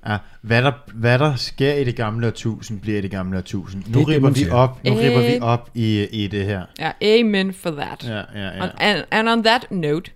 [0.08, 3.84] Ja, hvad, der, hvad der sker i det gamle årtusind, bliver i det gamle årtusind.
[3.88, 6.65] Nu Det er ripper vi op, nu ripper vi op i, i det her.
[6.80, 8.04] Ja, amen for that.
[8.04, 8.63] Ja, ja, ja.
[8.63, 10.12] On, and, and on that note,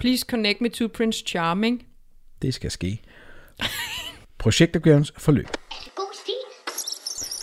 [0.00, 1.86] please connect me to Prince Charming.
[2.42, 3.02] Det skal ske.
[4.38, 5.48] Projektopgavens forløb.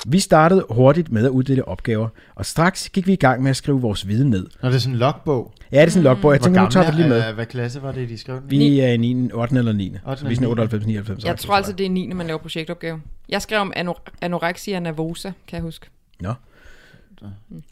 [0.10, 3.56] Vi startede hurtigt med at uddele opgaver, og straks gik vi i gang med at
[3.56, 4.48] skrive vores viden ned.
[4.62, 5.54] Når det er sådan en logbog.
[5.72, 6.32] Ja, det er sådan en logbog.
[6.34, 7.34] Jeg tænker, nu tager vi lige med.
[7.34, 8.40] hvad klasse var det, de skrev?
[8.48, 9.56] Vi er i 9, 8.
[9.58, 9.94] eller 9.
[10.04, 10.26] Så 8.
[10.26, 11.26] vi er sådan 98, 99.
[11.26, 12.08] Jeg tror altså, det er 9.
[12.14, 13.02] man laver projektopgave.
[13.30, 15.88] Jeg skrev om anor- anorexia nervosa, kan jeg huske.
[16.20, 16.34] Nå.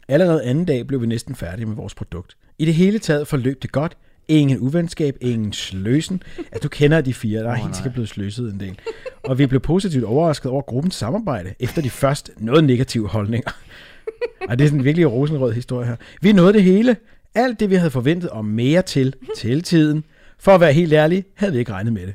[0.08, 2.36] Allerede anden dag blev vi næsten færdige med vores produkt.
[2.58, 3.96] I det hele taget forløb det godt.
[4.28, 6.22] Ingen uvenskab, ingen sløsen.
[6.52, 8.78] At du kender de fire, der er Åh, helt sikkert blevet sløset en del.
[9.24, 13.50] Og vi blev positivt overrasket over gruppens samarbejde, efter de første noget negative holdninger.
[14.48, 15.96] Og det er sådan en virkelig rosenrød historie her.
[16.20, 16.96] Vi nåede det hele.
[17.34, 20.04] Alt det, vi havde forventet og mere til, til tiden.
[20.38, 22.14] For at være helt ærlig, havde vi ikke regnet med det.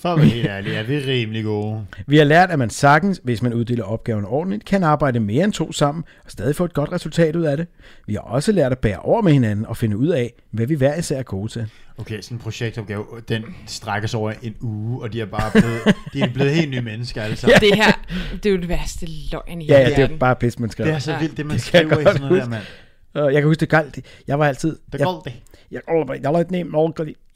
[0.00, 1.86] For at være helt ærlig, er vi rimelig gode.
[2.06, 5.52] Vi har lært, at man sagtens, hvis man uddeler opgaven ordentligt, kan arbejde mere end
[5.52, 7.66] to sammen og stadig få et godt resultat ud af det.
[8.06, 10.74] Vi har også lært at bære over med hinanden og finde ud af, hvad vi
[10.74, 11.66] hver især er gode til.
[11.98, 15.80] Okay, sådan en projektopgave, den strækkes over en uge, og de er bare blevet,
[16.12, 17.60] de er blevet helt nye mennesker alle sammen.
[17.60, 17.92] Det her,
[18.42, 20.72] det er jo det værste løgn i Ja, ja det er bare pis, man Det
[20.72, 20.92] skriver.
[20.94, 22.50] er så vildt, det man Det skriver i sådan noget der, huske.
[22.50, 22.62] mand.
[23.16, 23.98] Og jeg kan huske, det galt.
[24.26, 24.76] Jeg var altid...
[24.92, 25.32] Det jeg, går det.
[25.70, 26.74] jeg, jeg, jeg, jeg, nem,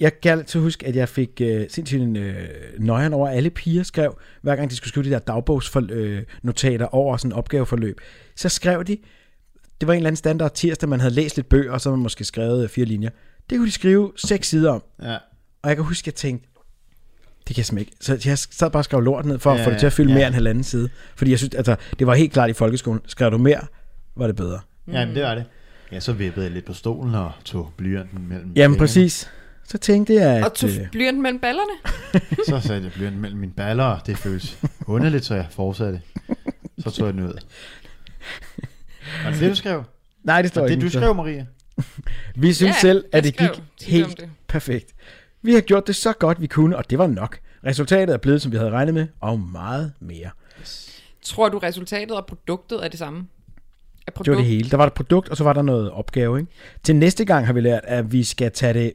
[0.00, 2.24] jeg kan altid huske, at jeg fik uh, sindssygt en uh,
[2.78, 7.16] nøjeren over, at alle piger skrev, hver gang de skulle skrive de der dagbogsnotater over
[7.16, 8.00] sådan en opgaveforløb.
[8.36, 8.96] Så skrev de,
[9.80, 11.98] det var en eller anden standard tirsdag, man havde læst lidt bøger, og så man
[11.98, 13.10] måske skrevet øh, fire linjer.
[13.50, 14.82] Det kunne de skrive seks sider om.
[15.02, 15.16] Ja.
[15.62, 16.48] Og jeg kan huske, at jeg tænkte,
[17.48, 17.92] det kan jeg ikke.
[18.00, 19.92] Så jeg sad bare og skrev lort ned, for at Ja, få det til at
[19.92, 20.18] fylde ja.
[20.18, 20.88] mere end halvanden side.
[21.16, 23.00] Fordi jeg synes, altså, det var helt klart i folkeskolen.
[23.06, 23.60] Skrev du mere,
[24.16, 24.60] var det bedre.
[24.92, 25.44] Ja, det var det.
[25.92, 28.78] Ja, så vippede jeg lidt på stolen og tog blyanten mellem Jamen fingrene.
[28.78, 29.30] præcis.
[29.64, 30.44] Så tænkte jeg, at...
[30.44, 31.72] Og tog øh, blyanten mellem ballerne.
[32.48, 36.00] Så satte jeg blyanten mellem mine baller, og det føles underligt, så jeg fortsatte.
[36.78, 37.32] Så tog jeg den ud.
[39.24, 39.84] Var det det, du skrev?
[40.24, 40.84] nej, det står Var det, ikke.
[40.84, 41.46] du skrev, Maria?
[42.36, 44.30] Vi synes Ja, selv, at det gik skrev helt det.
[44.48, 44.92] perfekt.
[45.42, 47.38] Vi har gjort det så godt, vi kunne, og det var nok.
[47.66, 50.30] Resultatet er blevet, som vi havde regnet med, og meget mere.
[51.22, 53.26] Tror du, resultatet og produktet er det samme?
[54.16, 54.70] Er Det var det hele.
[54.70, 56.40] Der var et produkt, og så var der noget opgave.
[56.40, 56.52] Ikke?
[56.82, 58.92] Til næste gang har vi lært, at vi skal tage det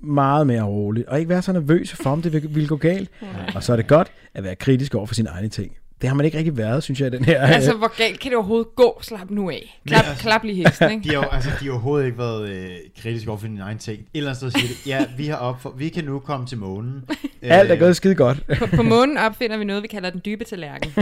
[0.00, 3.10] meget mere roligt, og ikke være så nervøse for, om det vil, vil gå galt.
[3.54, 5.72] Og så er det godt at være kritisk over for sine egne ting.
[6.00, 7.40] Det har man ikke rigtig været, synes jeg, den her.
[7.42, 8.98] Altså, hvor galt kan det overhovedet gå?
[9.02, 9.80] Slap nu af.
[9.86, 11.04] Klap, altså- klap lige hesten, ikke?
[11.04, 12.70] De har jo altså, de har overhovedet ikke været øh,
[13.02, 14.00] kritiske over for dine egne ting.
[14.00, 16.46] Et eller andet sted siger de, ja, vi, har op for, vi kan nu komme
[16.46, 17.04] til månen.
[17.42, 18.42] Alt er Øh, gået skide godt.
[18.58, 20.92] På, på månen opfinder vi noget, vi kalder den dybe tallerken.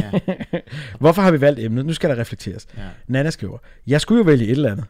[1.00, 1.86] Hvorfor har vi valgt emnet?
[1.86, 2.66] Nu skal der reflekteres.
[2.76, 2.82] Ja.
[3.08, 4.84] Nana skriver, jeg skulle jo vælge et eller andet.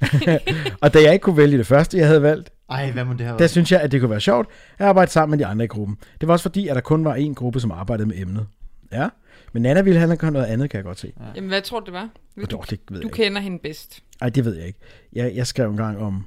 [0.82, 3.20] og da jeg ikke kunne vælge det første, jeg havde valgt, Ej, hvad må det
[3.20, 3.50] have der været?
[3.50, 5.96] synes jeg, at det kunne være sjovt at arbejde sammen med de andre i gruppen.
[6.20, 8.46] Det var også fordi, at der kun var én gruppe, som arbejdede med emnet.
[8.92, 9.08] Ja,
[9.52, 11.12] men Nana ville have noget andet, kan jeg godt se.
[11.20, 11.24] Ja.
[11.34, 12.08] Jamen, hvad tror du, det var?
[12.42, 13.16] Og dog, det ved jeg Du ikke.
[13.22, 14.02] kender hende bedst.
[14.20, 14.78] Ej, det ved jeg ikke.
[15.12, 16.24] Jeg, jeg skrev engang om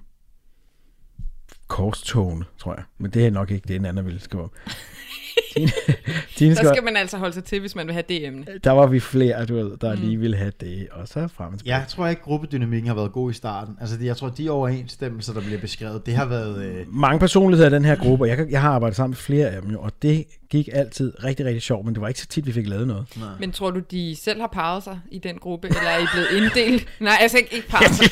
[1.67, 2.83] korstogene, tror jeg.
[2.97, 4.51] Men det er nok ikke det, Nana ville skrive om.
[5.55, 5.71] Tine,
[6.35, 8.45] Tine Der skrev, skal man altså holde sig til, hvis man vil have det emne.
[8.63, 11.53] der var vi flere, du ved, der lige ville have det, og så frem.
[11.65, 13.77] Jeg tror ikke, gruppedynamikken har været god i starten.
[13.81, 16.63] Altså, det- jeg tror, de overensstemmelser, der bliver beskrevet, det har været...
[16.63, 19.47] Øh, mange personligheder i den her gruppe, og jeg, jeg har arbejdet sammen med flere
[19.47, 22.27] af dem, jo, og det gik altid rigtig, rigtig sjovt, men det var ikke så
[22.27, 23.05] tit, vi fik lavet noget.
[23.39, 26.27] Men tror du, de selv har parret sig i den gruppe, eller er I blevet
[26.43, 26.87] inddelt?
[26.99, 28.07] Nej, altså ikke, ikke parret sig.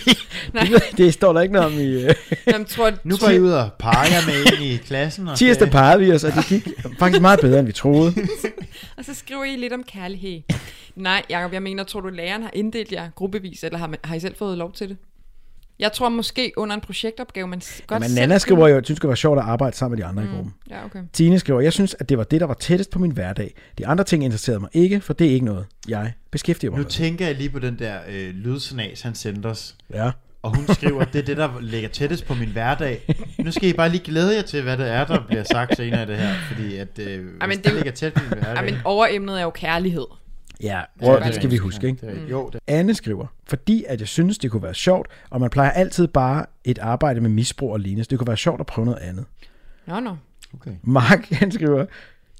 [0.53, 1.95] Nej, Det, det står der ikke noget om i...
[2.05, 2.09] Uh,
[2.51, 5.27] Jamen, tror, nu går I ud og parer jer med ind i klassen.
[5.27, 6.67] Og tirsdag skal- parrede vi os, og det gik
[6.99, 8.13] faktisk meget bedre, end vi troede.
[8.97, 10.41] Og så skriver I lidt om kærlighed.
[10.95, 14.15] Nej, Jacob, jeg mener, tror du, læreren har inddelt jer gruppevis, eller har, man, har
[14.15, 14.97] I selv fået lov til det?
[15.79, 19.09] Jeg tror måske under en projektopgave, man godt Men Nana skriver jo, at synes, det
[19.09, 20.29] var sjovt at arbejde sammen med de andre mm.
[20.29, 20.53] i gruppen.
[20.69, 20.99] Ja, okay.
[21.13, 23.55] Tine skriver, jeg synes, at det var det, der var tættest på min hverdag.
[23.77, 26.83] De andre ting interesserede mig ikke, for det er ikke noget, jeg beskæftiger mig Nu
[26.83, 26.91] med.
[26.91, 29.75] tænker jeg lige på den der øh, lydsnas, han sendte os.
[29.93, 30.11] Ja.
[30.43, 33.15] Og hun skriver, det er det, der ligger tættest på min hverdag.
[33.39, 36.03] Nu skal I bare lige glæde jer til, hvad det er, der bliver sagt senere
[36.03, 36.33] i det her.
[36.51, 38.55] Fordi at, øh, hvis men det, det- ligger tæt på min hverdag.
[38.55, 40.05] Ej, men overemnet er jo kærlighed.
[40.63, 42.07] Ja, prøv, det det skal vi huske, ikke?
[42.07, 42.31] Det.
[42.31, 45.71] Jo, det- Anne skriver, fordi at jeg synes, det kunne være sjovt, og man plejer
[45.71, 48.85] altid bare et arbejde med misbrug og lignende, så det kunne være sjovt at prøve
[48.85, 49.25] noget andet.
[49.87, 50.15] Nå, nå.
[50.53, 50.71] Okay.
[50.83, 51.85] Mark, han skriver,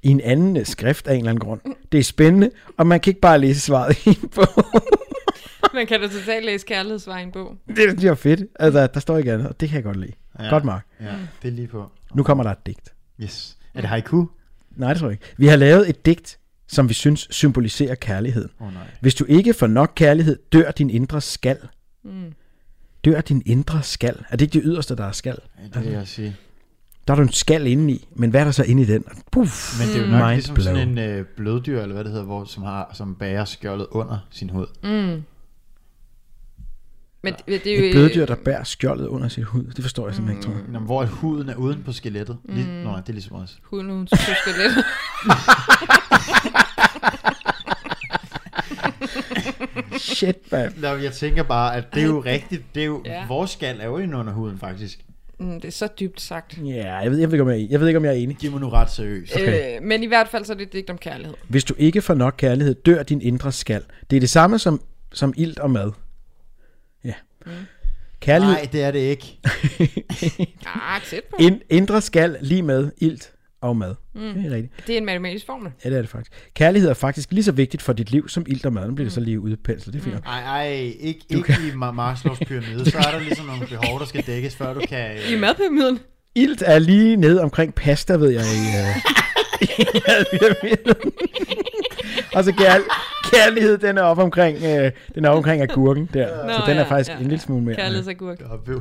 [0.02, 1.60] i en anden øh, skrift af en eller anden grund.
[1.92, 4.64] Det er spændende, og man kan ikke bare læse svaret i en bog.
[5.74, 7.56] Man kan da totalt læse kærlighedsvej i en bog.
[7.68, 8.40] det synes jeg er fedt.
[8.60, 10.12] Altså, der står ikke andet, og det kan jeg godt lide.
[10.40, 10.48] Ja.
[10.48, 10.86] Godt, Mark.
[11.00, 11.06] Ja,
[11.42, 11.86] det er lige på.
[12.14, 12.94] Nu kommer der et digt.
[13.22, 13.58] Yes.
[13.74, 14.26] Er det haiku?
[14.76, 15.24] Nej, det tror jeg ikke.
[15.36, 16.38] Vi har lavet et digt,
[16.72, 18.50] som vi synes symboliserer kærligheden.
[18.60, 18.82] Åh oh, nej.
[19.00, 21.58] Hvis du ikke får nok kærlighed, dør din indre skal.
[22.04, 22.32] Mm.
[23.04, 24.24] Dør din indre skal.
[24.28, 25.38] Er det ikke det yderste, der er skal?
[25.58, 26.36] Ja, det vil jeg sige.
[27.08, 29.04] Der er du en skal indeni, men hvad er der så inde i den?
[29.32, 30.64] Puff, Men det er jo nok mind ligesom blown.
[30.64, 34.18] sådan en øh, bløddyr, eller hvad det hedder, hvor, som, har, som bærer skjoldet under
[34.30, 34.66] sin hud.
[34.82, 35.22] Mm.
[37.22, 37.84] Men det, det er jo...
[37.84, 39.64] Et bløddyr, der bærer skjoldet under sit hud.
[39.64, 40.72] Det forstår jeg simpelthen ikke, tror jeg.
[40.72, 42.38] Nå, men hvor huden er uden på skelettet.
[42.44, 42.72] Lige, mm.
[42.72, 43.58] Nå, nej, det er ligesom os.
[43.62, 44.84] Huden uden skelet.
[49.98, 50.72] Shit, man.
[50.76, 52.62] Nå, jeg tænker bare, at det er jo rigtigt.
[52.74, 53.26] Det er jo, Ja.
[53.26, 54.98] Vores skal er jo inde under huden, faktisk.
[55.38, 56.58] mm, det er så dybt sagt.
[56.64, 58.16] Ja, jeg ved, jeg ved, ikke, om jeg, er, jeg ved ikke, om jeg er
[58.16, 58.36] enig.
[58.36, 59.34] Giv mig nu ret seriøst.
[59.36, 59.76] Okay.
[59.76, 61.34] Øh, men i hvert fald så er det et digt om kærlighed.
[61.48, 63.82] Hvis du ikke får nok kærlighed, dør din indre skal.
[64.10, 64.80] Det er det samme som,
[65.12, 65.92] som ilt og mad.
[67.04, 67.14] Ja.
[67.46, 67.52] Mm.
[68.20, 69.38] Kærlighed, Nej, det er det ikke.
[70.66, 71.36] Ah, tæt på.
[71.40, 73.94] ind, indre skal lige med ilt og mad.
[74.14, 74.20] Mm.
[74.20, 74.86] Det er rigtigt.
[74.86, 75.72] Det er en matematisk formel.
[75.84, 76.32] Ja, det er det faktisk.
[76.54, 78.88] Kærlighed er faktisk lige så vigtigt for dit liv som ilt og mad.
[78.88, 79.92] Nu bliver det så lige udpenslet.
[79.92, 80.14] Det er fint.
[80.14, 80.24] nok.
[80.26, 80.68] Ej, ej,
[81.00, 82.90] ikke, ikke i Ma- Maslows pyramide.
[82.90, 85.10] Så er der ligesom nogle behov, der skal dækkes, før du kan...
[85.16, 85.98] øh, I madpyramiden.
[86.34, 88.42] Ilt er lige nede omkring pasta, ved jeg.
[88.42, 88.58] I,
[89.82, 91.12] i madpyramiden.
[92.34, 92.74] og så kær,
[93.32, 94.62] kærlighed, den er op omkring, uh,
[95.14, 96.46] den er op omkring agurken der.
[96.46, 97.72] Nå, så den er ja, faktisk ja, en lille smule mere.
[97.72, 98.40] øh, Kærlighedsagurk.
[98.40, 98.80] Er ved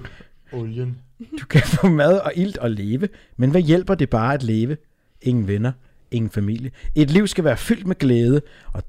[0.52, 0.98] olien.
[1.42, 4.78] Du kan få mad og ilt og leve, men hvad hjælper det bare at leve?
[5.22, 5.72] Ingen venner,
[6.12, 6.72] ingen familie.
[6.96, 8.42] Et liv skal være fyldt med glæde,
[8.74, 8.84] og,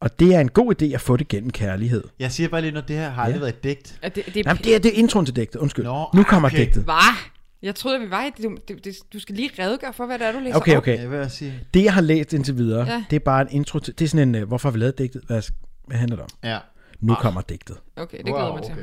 [0.00, 2.04] og det er en god idé at få det gennem kærlighed.
[2.18, 3.40] Jeg siger bare lige, når det her har aldrig Ja.
[3.40, 3.98] været et digt.
[4.02, 5.84] Er det, det er Jamen, det er, det er introen til digtet, undskyld.
[5.84, 6.58] Nå, nu kommer okay.
[6.58, 6.82] digtet.
[6.84, 6.94] Hvad?
[7.62, 8.42] Jeg troede, vi var i...
[8.42, 10.78] Du, du, du, du skal lige redegøre for, hvad det er, du læser Okay, op.
[10.78, 11.10] okay.
[11.12, 11.54] Jeg sige.
[11.74, 12.92] Det, jeg har læst indtil videre, Ja.
[12.92, 13.04] ja.
[13.10, 13.98] det er bare en intro til...
[13.98, 15.22] Det er sådan en, uh, hvorfor har vi lavet digtet?
[15.26, 15.42] Hvad,
[15.86, 16.30] hvad handler det om?
[16.44, 16.58] Ja.
[17.00, 17.18] Nu Ah.
[17.18, 17.76] kommer digtet.
[17.96, 18.74] Okay, det glæder mig til.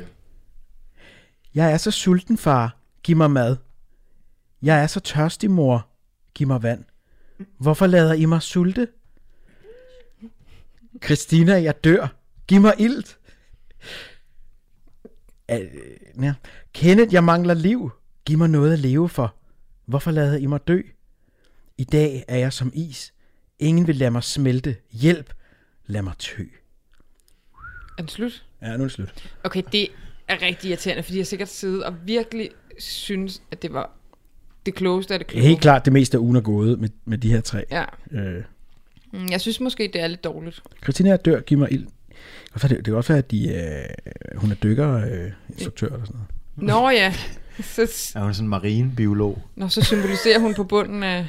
[1.58, 2.76] Jeg er så sulten, far.
[3.02, 3.56] Giv mig mad.
[4.62, 5.88] Jeg er så tørstig, mor.
[6.34, 6.84] Giv mig vand.
[7.58, 8.88] Hvorfor lader I mig sulte?
[11.04, 12.08] Christina, jeg dør.
[12.46, 13.18] Giv mig ilt.
[15.50, 15.60] Øh,
[16.22, 16.34] ja.
[16.72, 17.90] Kenneth, jeg mangler liv.
[18.26, 19.34] Giv mig noget at leve for.
[19.86, 20.80] Hvorfor lader I mig dø?
[21.78, 23.14] I dag er jeg som is.
[23.58, 24.76] Ingen vil lade mig smelte.
[24.90, 25.34] Hjælp.
[25.86, 26.42] Lad mig tø.
[27.98, 28.46] Er den slut?
[28.62, 29.30] Ja, nu er det slut.
[29.44, 29.88] Okay, det
[30.28, 33.90] er rigtig irriterende, fordi jeg sikkert siddet og virkelig synes, at det var
[34.66, 35.44] det klogeste af det Det kloge.
[35.44, 37.64] er helt klart det meste af ugen er gået med, med de her tre.
[37.70, 37.84] Ja.
[38.10, 38.42] Øh,
[39.12, 40.62] Mm, Jeg synes måske, det er lidt dårligt.
[40.82, 41.86] Christina er dør, giv mig ild.
[42.54, 46.20] Er det, kan også være, at de, øh, hun er dykker, øh, instruktør eller sådan
[46.56, 46.82] noget.
[46.82, 47.14] Nå ja,
[47.62, 49.42] så, Er hun sådan en marinebiolog?
[49.56, 51.26] nå, så symboliserer hun på bunden af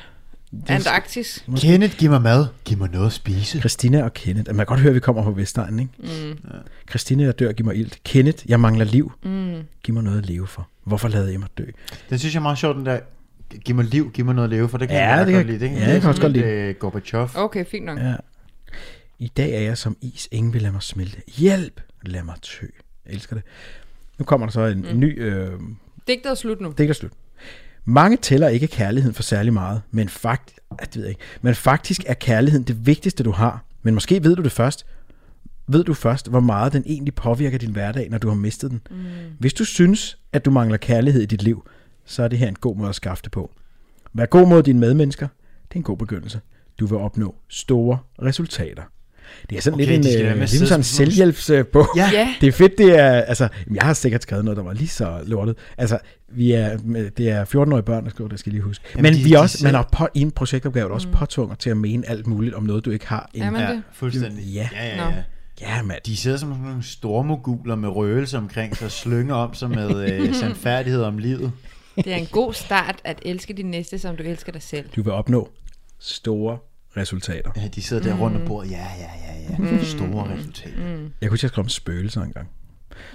[0.68, 1.46] Antarktis.
[1.58, 2.46] Kenneth, giv mig mad.
[2.66, 3.60] Giv mig noget at spise.
[3.60, 4.48] Christina og Kenneth.
[4.48, 5.92] Man kan godt høre, at vi kommer fra Vestegnen, ikke?
[6.34, 6.38] Mm.
[6.90, 7.92] Christina, jeg dør, giv mig ild.
[8.04, 9.12] Kenneth, jeg mangler liv.
[9.24, 9.56] Mm.
[9.84, 10.68] Giv mig noget at leve for.
[10.84, 11.64] Hvorfor lader jeg mig dø?
[12.10, 13.00] Den synes jeg er meget sjovt, den der...
[13.66, 14.78] Giv mig liv, giv mig noget at leve for.
[14.78, 15.66] Det kan Ja, jeg det godt kan- lide.
[15.66, 16.74] Det, ja, det kan jeg også godt lide.
[16.74, 17.30] Gorbachev.
[17.36, 18.00] Okay, fint nok.
[18.00, 18.14] Ja.
[19.20, 20.28] I dag er jeg som is.
[20.32, 21.22] Ingen vil lade mig smelte.
[21.38, 21.82] Hjælp!
[22.06, 22.66] Lad mig tø.
[23.06, 23.44] Jeg elsker det.
[24.20, 25.22] Nu kommer der så en, en ny...
[25.24, 25.52] Øh,
[26.08, 26.74] Digtet er slut nu.
[26.78, 27.12] Det er slut.
[27.90, 31.56] Mange tæller ikke kærligheden for særlig meget, men, fakt, ah, det ved jeg ikke, men
[31.56, 33.64] faktisk er kærligheden det vigtigste, du har.
[33.84, 34.86] Men måske ved du det først.
[35.68, 38.82] Ved du først, hvor meget den egentlig påvirker din hverdag, når du har mistet den.
[38.90, 38.98] Mm.
[39.40, 41.68] Hvis du synes, at du mangler kærlighed i dit liv,
[42.06, 43.52] så er det her en god måde at skaffe det på.
[44.14, 45.28] Vær god mod dine medmennesker.
[45.64, 46.42] Det er en god begyndelse.
[46.80, 48.84] Du vil opnå store resultater.
[49.50, 51.88] Det er sådan Okay, lidt en, øh, ligesom sidde sådan en selvhjælpsbog.
[51.96, 52.10] Ja.
[52.14, 52.30] Ja.
[52.42, 54.88] Det er fedt, det er, altså, jamen, jeg har sikkert skrevet noget, der var lige
[54.88, 55.56] så lortet.
[55.78, 55.98] Altså,
[56.32, 56.78] vi er,
[57.18, 58.86] det er 14-årige børn, der skriver, det skal lige huske.
[58.96, 61.08] Jamen, Men de- vi er de også, sidder- man har på, i en projektopgave også
[61.08, 61.14] mm.
[61.14, 63.30] påtvunget til at mene alt muligt om noget, du ikke har.
[63.36, 63.84] Er man Ja, det?
[63.94, 64.46] fuldstændig.
[64.46, 64.70] Ja.
[64.74, 65.14] ja, ja, ja.
[65.62, 66.00] Ja, mand.
[66.06, 70.12] De sidder som sådan nogle store moguler med røgelse omkring sig, slynger om sig med
[70.14, 71.52] øh, sandfærdighed om livet.
[71.96, 74.86] Det er en god start at elske din næste, som du elsker dig selv.
[74.96, 75.50] Du vil opnå
[76.00, 76.58] store
[76.98, 77.52] resultater.
[77.58, 78.72] Ja, de sidder der rundt om bordet.
[78.72, 79.10] Ja, ja,
[79.60, 79.84] ja, ja.
[79.84, 80.78] Store resultater.
[80.82, 82.48] Jeg kunne ikke have skrevet om spøgelser engang.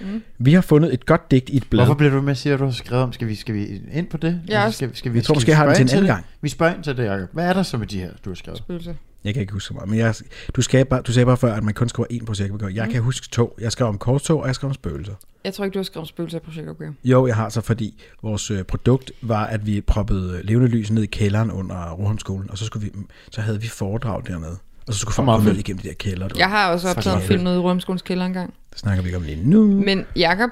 [0.01, 0.23] Mm.
[0.39, 1.85] Vi har fundet et godt digt i et blad.
[1.85, 3.13] Hvorfor bliver du med at sige, at du har skrevet om?
[3.13, 4.41] Skal vi, skal vi ind på det?
[4.49, 5.91] Ja, Altså, skal, skal vi, Jeg tror skal måske, vi jeg har den til en
[5.91, 6.25] anden gang.
[6.41, 7.29] Vi spørger ind til det, Jacob.
[7.33, 8.59] Hvad er der så med de her, du har skrevet?
[8.59, 8.97] Spøgelse.
[9.25, 10.15] Jeg kan ikke huske så meget, men jeg,
[10.57, 12.73] du, skal bare, du sagde bare før, at man kun skriver én projektopgave.
[12.75, 12.93] Jeg Mm.
[12.93, 13.57] kan huske to.
[13.61, 15.15] Jeg skrev om korstog, og jeg skrev om spøgelser.
[15.45, 16.95] Jeg tror ikke, du har skrevet spøgelse af projektopgave.
[17.05, 21.03] Jo, jeg har så, fordi vores øh, produkt var, at vi proppede levende lys ned
[21.03, 22.93] i kælderen under Roholmskolen, og så, skulle vi,
[23.31, 24.57] så havde vi foredrag dernede.
[24.87, 26.29] Og så skulle folk meget gå ned igennem de der kælder.
[26.29, 26.35] Du.
[26.39, 28.55] Jeg har også optaget en film nede i Rømskolens kælder engang.
[28.71, 29.67] Det snakker vi ikke om lige nu.
[29.81, 30.51] Men Jakob,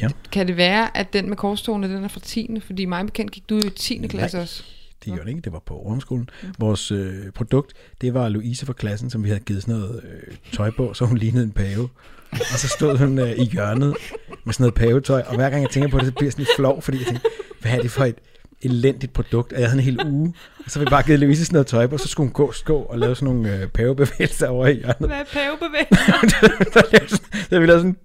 [0.00, 0.08] Ja.
[0.32, 2.60] kan det være, at den med korstogene, den er fra 10.
[2.66, 4.06] Fordi mig bekendt gik du i 10.
[4.06, 4.42] klasse Nej.
[4.42, 4.64] også.
[5.04, 6.28] Det gjorde det ikke, det var på Roholmskolen.
[6.58, 10.36] Vores øh, produkt, det var Louise fra klassen, som vi havde givet sådan noget øh,
[10.52, 11.88] tøj på, så hun lignede en pave.
[12.32, 13.96] Og så stod hun øh, i hjørnet
[14.44, 16.42] med sådan noget pavetøj, og hver gang jeg tænker på det, så bliver jeg sådan
[16.42, 17.28] lidt flov, fordi jeg tænker,
[17.60, 18.16] hvad er det for et
[18.62, 19.52] elendigt produkt?
[19.52, 21.86] Og jeg havde en hel uge, og så vi bare givet Louise sådan noget tøj
[21.86, 25.08] på, så skulle hun gå skå og lave sådan nogle øh, pavebevægelser over i hjørnet.
[25.08, 27.16] Hvad er pavebevægelser?
[27.50, 27.96] så vi lavede sådan,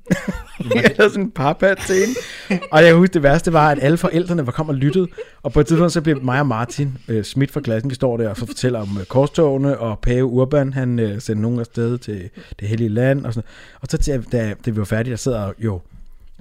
[0.60, 2.66] jeg lavede sådan en parpat til hende.
[2.72, 5.08] Og jeg husker, det værste var, at alle forældrene var kommet og lyttede.
[5.44, 7.90] Og på et tidspunkt, så blev mig og Martin øh, smidt fra klassen.
[7.90, 11.42] Vi står der og så fortæller om øh, korstogene, og Pave Urban, han øh, sendte
[11.42, 13.26] nogen afsted til det hellige land.
[13.26, 13.48] Og, sådan.
[13.82, 15.82] og så til, da, da vi var færdige, der sidder jo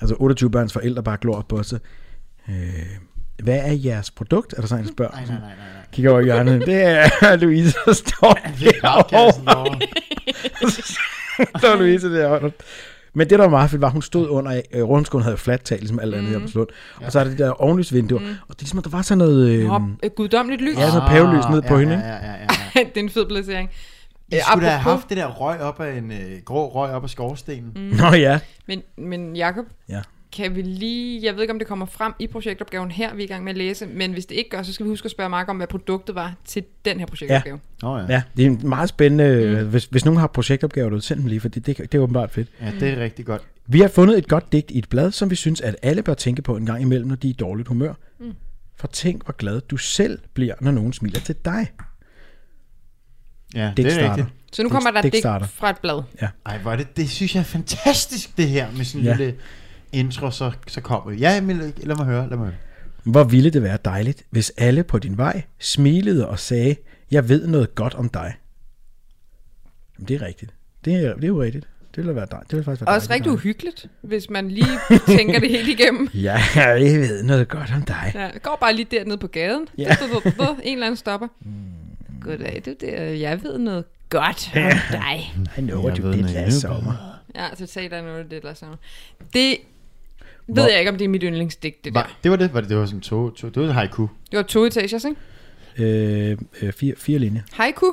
[0.00, 1.74] altså 28 børns forældre bare glor på os.
[2.48, 2.54] Øh,
[3.42, 4.52] hvad er jeres produkt?
[4.56, 5.12] Er der sådan en, der spørger?
[5.12, 5.56] Nej, nej, nej, nej.
[5.92, 6.66] Kigger over i hjørnet.
[6.66, 9.44] Det er Louise, der står Det er derovre.
[9.44, 9.78] derovre.
[11.58, 12.50] står Louise derovre.
[13.14, 15.60] Men det, der var meget fedt, var, at hun stod under, øh, rundskolen havde flat
[15.62, 16.38] tag, ligesom alt andet mm.
[16.38, 16.68] her på Slund.
[16.96, 18.20] Og så er der de der ovenlysvinduer.
[18.20, 18.26] Mm.
[18.26, 19.70] Og det er ligesom, at der var sådan noget, øh,
[20.02, 20.76] et guddommeligt lys.
[20.76, 21.94] ja, noget pavelys ned på ja, hende.
[21.94, 22.26] Ja, ikke?
[22.26, 22.80] ja, ja, ja.
[22.94, 23.70] det er en fed placering.
[24.34, 27.02] Øh, skulle da have haft det der røg op af en øh, grå røg op
[27.04, 27.72] af skorstenen.
[27.76, 27.96] Mm.
[27.96, 28.38] Nå ja.
[28.68, 30.00] Men, men Jacob, Ja.
[30.36, 33.24] Kan vi lige, jeg ved ikke om det kommer frem i projektopgaven her, vi er
[33.24, 35.10] i gang med at læse, men hvis det ikke gør, så skal vi huske at
[35.10, 37.58] spørge Mark om, hvad produktet var til den her projektopgave.
[37.82, 38.04] Nå ja.
[38.08, 39.68] Ja, det er meget spændende, mm.
[39.70, 42.30] hvis, hvis nogen har projektopgaver, du send dem lige, for det, det, det er åbenbart
[42.30, 42.48] fedt.
[42.60, 43.42] ja, det er rigtig godt.
[43.66, 46.14] Vi har fundet et godt digt i et blad, som vi synes, at alle bør
[46.14, 47.92] tænke på en gang imellem, når de er i dårligt humør.
[48.20, 48.32] Mm.
[48.76, 51.66] For tænk, hvor glad du selv bliver, når nogen smiler til dig.
[53.54, 54.10] Ja, Digt det er starter.
[54.10, 54.28] rigtigt.
[54.52, 56.02] Så nu kommer der et digt fra et blad.
[56.46, 59.16] Ej, hvor er det, det synes jeg er fantastisk, det her, med sådan en Ja.
[59.16, 59.34] lille
[59.92, 61.16] intro, så, så kommer vi.
[61.18, 62.56] Ja, men lad mig høre, lad mig høre.
[63.04, 66.76] Hvor ville det være dejligt, hvis alle på din vej smilede og sagde,
[67.10, 68.34] jeg ved noget godt om dig.
[69.98, 70.54] Jamen, det er rigtigt.
[70.84, 71.66] Det er, det er jo rigtigt.
[71.94, 72.50] Det ville være dejligt.
[72.50, 73.40] Det ville faktisk være Også rigtig dejligt.
[73.40, 74.66] uhyggeligt, hvis man lige
[75.16, 76.08] tænker det helt igennem.
[76.14, 78.12] Ja, jeg ved noget godt om dig.
[78.14, 79.68] Ja, går bare lige dernede på gaden.
[79.78, 79.82] Ja.
[79.82, 79.96] Ja.
[80.00, 81.28] Du, du, du, en eller anden stopper.
[82.20, 83.02] Goddag, du der.
[83.02, 85.34] Jeg ved noget godt om dig.
[85.58, 87.20] I know Jeg what you did last summer.
[87.34, 88.78] Ja, så sagde der noget af det, der sammen.
[89.34, 89.56] Det
[90.48, 92.00] ved jeg ikke, om det er mit yndlingsdigt, det der.
[92.00, 94.08] Var, det var det, var det, det var sådan to, to det var haiku.
[94.30, 96.30] Det var to etagers, ikke?
[96.30, 97.42] Øh, øh, fire, fire linjer.
[97.52, 97.86] Haiku.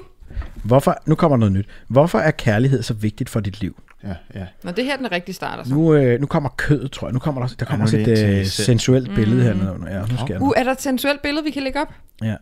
[0.64, 1.66] Hvorfor, nu kommer noget nyt.
[1.88, 3.82] Hvorfor er kærlighed så vigtigt for dit liv?
[4.04, 4.46] Ja, ja.
[4.64, 5.74] Nå, det her er den rigtige starter så.
[5.74, 7.14] Nu, øh, nu kommer kødet, tror jeg.
[7.14, 9.54] Nu kommer der, der kommer også et øh, sensuelt billede her.
[9.54, 11.94] Nu, ja, nu skal Uh, er der et sensuelt billede, vi kan lægge op?
[12.22, 12.36] Ja,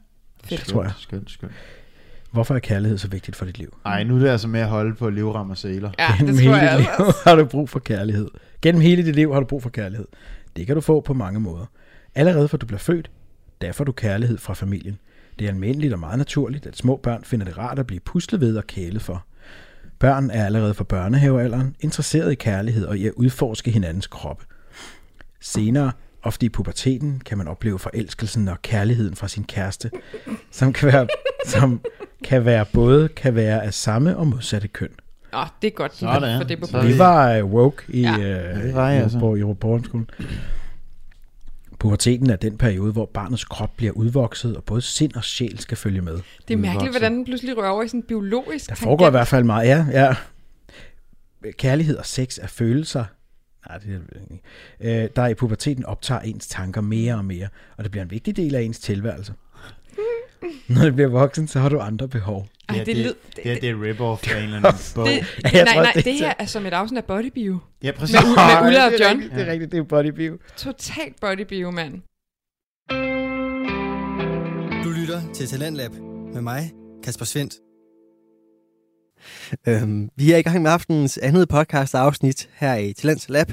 [0.50, 0.92] det tror jeg.
[0.98, 1.52] Skønt, skønt.
[2.32, 3.78] Hvorfor er kærlighed så vigtigt for dit liv?
[3.86, 5.92] Ej, nu er det altså med at holde på livram og sæler.
[6.00, 7.04] Ja, Gennem det tror hele jeg dit altså.
[7.06, 8.28] liv har du brug for kærlighed.
[8.62, 10.08] Gennem hele dit liv har du brug for kærlighed.
[10.56, 11.66] Det kan du få på mange måder.
[12.16, 13.12] Allerede fra du bliver født,
[13.62, 15.00] der får du kærlighed fra familien.
[15.40, 18.42] Det er almindeligt og meget naturligt, at små børn finder det rart at blive puslet
[18.42, 19.26] ved og kælet for.
[20.00, 24.46] Børn er allerede fra børnehavealderen interesseret i kærlighed og i at udforske hinandens kroppe.
[25.40, 25.92] Senere,
[26.24, 29.92] ofte i puberteten, kan man opleve forelskelsen og kærligheden fra sin kæreste,
[30.52, 31.08] som kan være,
[31.46, 31.82] som
[32.24, 34.90] kan være både kan være af samme og modsatte køn.
[35.34, 36.40] Åh, det er godt, Sådan.
[36.42, 36.88] for det er på.
[36.88, 38.12] Vi var øh, woke i, Ja.
[38.12, 38.52] ja.
[38.58, 39.20] øh, det var I i, altså.
[39.20, 40.10] på, i Borgenskolen.
[41.80, 45.78] Puberteten er den periode, hvor barnets krop bliver udvokset, og både sind og sjæl skal
[45.78, 46.14] følge med.
[46.14, 46.22] Det
[46.54, 46.92] er mærkeligt, udvokset.
[46.94, 49.68] hvordan den pludselig rører over i sådan en biologisk Der foregår i hvert fald meget,
[49.68, 49.86] ja.
[49.92, 50.16] ja.
[51.58, 53.06] Kærlighed og sex er følelser.
[53.70, 55.04] Nej, det er det ikke.
[55.04, 57.48] Øh, der i puberteten optager ens tanker mere og mere,
[57.78, 59.34] og det bliver en vigtig del af ens tilværelse.
[60.68, 62.48] Når det bliver voksen, så har du andre behov.
[62.70, 63.14] Ej, det, det, lyd...
[63.36, 65.08] det, det, det er rip-off af en eller anden bog.
[65.08, 67.32] Det, nej, tror nej, også, det det er her er som et afsnit af Body
[67.34, 67.60] Bio.
[67.84, 68.16] Ja, præcis.
[68.16, 69.22] Med, med Ulla og det er John.
[69.22, 70.38] det er rigtigt, det er body view.
[70.58, 71.94] Totalt Body Bio, mand.
[74.84, 75.92] Du lytter til Talentlab
[76.34, 76.72] med mig,
[77.04, 77.54] Kasper Svendt.
[79.68, 83.48] Øhm, vi er i gang med aftenens andet podcast afsnit her i Talents Lab.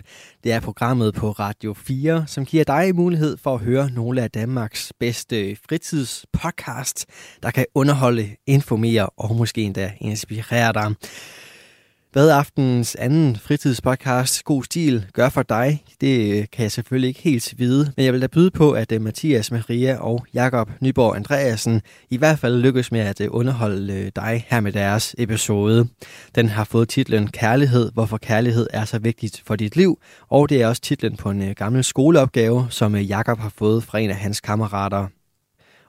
[0.45, 4.31] Det er programmet på Radio 4, som giver dig mulighed for at høre nogle af
[4.31, 7.07] Danmarks bedste fritidspodcast,
[7.43, 10.95] der kan underholde, informere og måske endda inspirere dig.
[12.12, 17.20] Hvad aftenens anden fritidspodcast, God Stil, gør for dig, det øh, kan jeg selvfølgelig ikke
[17.20, 21.16] helt vide, men jeg vil da byde på, at øh, Mathias Maria og Jakob Nyborg
[21.16, 25.88] Andreasen i hvert fald lykkes med at øh, underholde dig her med deres episode.
[26.34, 29.98] Den har fået titlen Kærlighed, hvorfor kærlighed er så vigtigt for dit liv,
[30.28, 34.11] og det er også titlen på en gammel skoleopgave, som Jakob har fået fra en
[34.11, 35.06] af hans kammerater.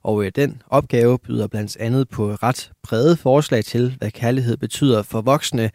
[0.04, 5.22] Og den opgave byder blandt andet på ret brede forslag til, hvad kærlighed betyder for
[5.22, 5.70] voksne,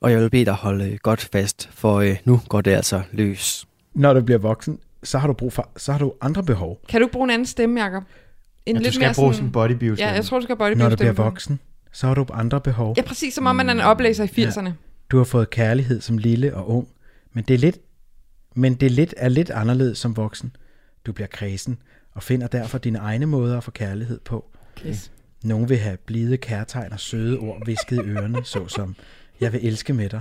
[0.00, 3.02] og jeg vil bede dig holde øh, godt fast, for øh, nu går det altså
[3.12, 3.66] løs.
[3.94, 6.80] Når du bliver voksen, så har du brug for, så har du andre behov.
[6.88, 8.02] Kan du ikke bruge en anden stemme, Jacob?
[8.66, 10.88] En Ja, du skal bruge sådan en bodybuild Ja, jeg tror, du skal have Når
[10.88, 11.60] du bliver voksen,
[11.92, 12.94] så har du andre behov.
[12.96, 14.70] Ja, præcis som om man er en oplæser i 80'erne.
[15.10, 16.88] Du har fået kærlighed som lille og ung,
[17.32, 17.78] men det er lidt,
[18.54, 20.56] men det er lidt, er lidt anderledes som voksen.
[21.06, 21.78] Du bliver kredsen
[22.14, 24.44] og finder derfor dine egne måder at få kærlighed på.
[24.76, 24.94] Okay.
[25.42, 28.96] Nogle vil have blide kærtegn og søde ord visket i ørerne, såsom,
[29.40, 30.20] jeg vil elske med dig.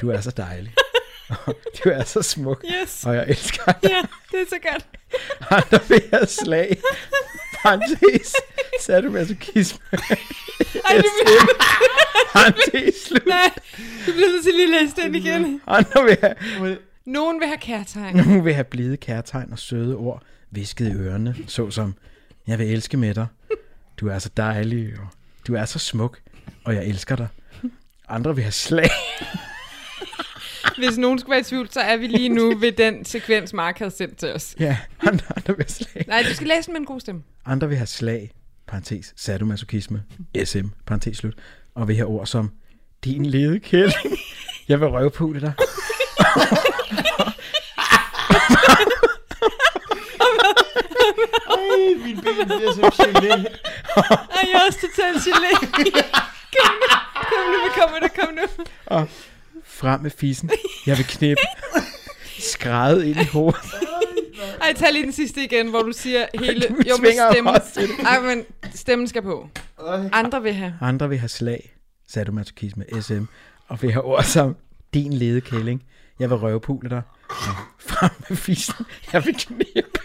[0.00, 0.74] Du er så dejlig.
[1.84, 3.04] Du er så smuk, Yes.
[3.06, 3.90] og jeg elsker dig.
[3.90, 4.86] Ja, det er så godt.
[5.64, 6.76] Andre vil have slag.
[7.62, 8.34] Parentes.
[8.80, 9.78] Sadomasochisme.
[9.92, 11.46] Ej, det bliver...
[12.32, 13.26] Parentes slut.
[13.26, 13.50] Nej,
[14.06, 15.60] du bliver nødt til lige at læse den igen.
[15.66, 18.16] Andre vil have, Nogen vil have kærtegn.
[18.16, 21.94] nogen vil have blide kærtegn og søde ord visket i ørerne, såsom,
[22.46, 23.26] jeg vil elske med dig.
[24.00, 25.06] Du er så dejlig, og
[25.46, 26.18] du er så smuk,
[26.64, 27.28] og jeg elsker dig.
[28.12, 28.90] Andre vil have slag.
[30.78, 33.78] Hvis nogen skulle være i tvivl, så er vi lige nu ved den sekvens, Mark
[33.78, 34.54] havde sendt til os.
[34.60, 36.04] Ja, andre, andre vil have slag.
[36.08, 37.22] Nej, du skal læse den med en god stemme.
[37.46, 38.30] Andre vil have slag,
[38.68, 40.02] parentes, sadomasochisme,
[40.44, 41.34] SM, parentes slut,
[41.74, 42.50] og vil have ord som,
[43.04, 44.18] din lede kælling,
[44.68, 45.52] jeg vil røvpule dig.
[51.48, 53.32] Ej, min ben bliver så gelé.
[54.36, 55.52] Ej, jeg er også totalt gelé.
[57.34, 58.64] Kom nu, kom nu, kom nu.
[58.86, 59.08] Og
[59.64, 60.50] frem med fissen,
[60.86, 61.42] jeg vil knippe.
[62.38, 63.60] Skrædet ind i hovedet.
[64.60, 66.68] Ej, tag lige den sidste igen, hvor du siger hele...
[66.68, 66.96] Du Jo,
[67.42, 68.06] mig stemmen.
[68.06, 69.48] Ej, men stemmen skal på.
[70.12, 70.74] Andre vil have.
[70.80, 71.76] Andre vil have slag,
[72.08, 73.22] sadomasochisme, SM,
[73.68, 74.56] og vil have ord som,
[74.94, 75.82] din lede kælling,
[76.18, 77.02] jeg vil røvpule dig.
[77.78, 80.00] Frem med fissen, jeg vil knippe.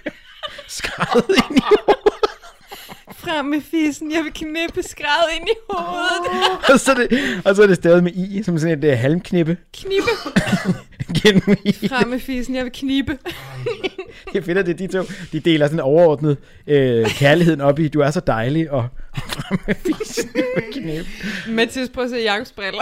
[0.67, 2.16] Skrædet ind i hovedet.
[3.11, 6.69] Frem med fissen, jeg vil knippe skrædet ind i hovedet.
[6.73, 8.99] Og så, er det, og så er det stadig med i, som sådan et uh,
[8.99, 9.57] halmknippe.
[9.73, 10.09] Knippe.
[11.21, 11.87] Gennem i.
[11.87, 13.17] Frem med fissen, jeg vil knippe.
[14.33, 16.37] Jeg finder det, de to, de deler sådan overordnet
[16.67, 18.87] øh, kærligheden op i, du er så dejlig, og
[19.67, 21.09] med fissen, jeg vil knippe.
[21.51, 22.81] Mathias, prøv at se Jakobs briller.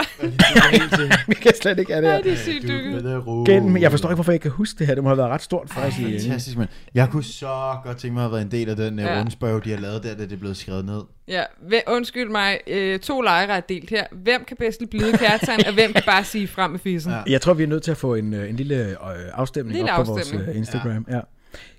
[1.28, 2.22] Jeg kan slet ikke have det Ej, her.
[2.22, 3.04] det er sygt dykket.
[3.04, 3.46] med.
[3.46, 4.94] Gennem, jeg forstår ikke, hvorfor jeg ikke kan huske det her.
[4.94, 5.94] Det må have været ret stort for os.
[5.94, 6.68] Fantastisk, mand.
[6.94, 9.12] Jeg kunne så godt tænke mig at have været en del af den Ja.
[9.14, 9.20] ja.
[9.20, 11.00] rundspørg, de har lavet der, da det blev skrevet ned.
[11.28, 11.42] Ja,
[11.86, 12.58] undskyld mig.
[12.66, 14.04] Øh, to lejre er delt her.
[14.12, 17.12] Hvem kan bedst lide blide kærtegn, og hvem kan bare sige frem med fissen?
[17.12, 17.22] Ja.
[17.26, 18.94] Jeg tror, vi er nødt til at få en, øh, en lille øh,
[19.32, 20.46] afstemning Lille op på afstemning.
[20.46, 21.06] vores øh, Instagram.
[21.10, 21.20] Ja.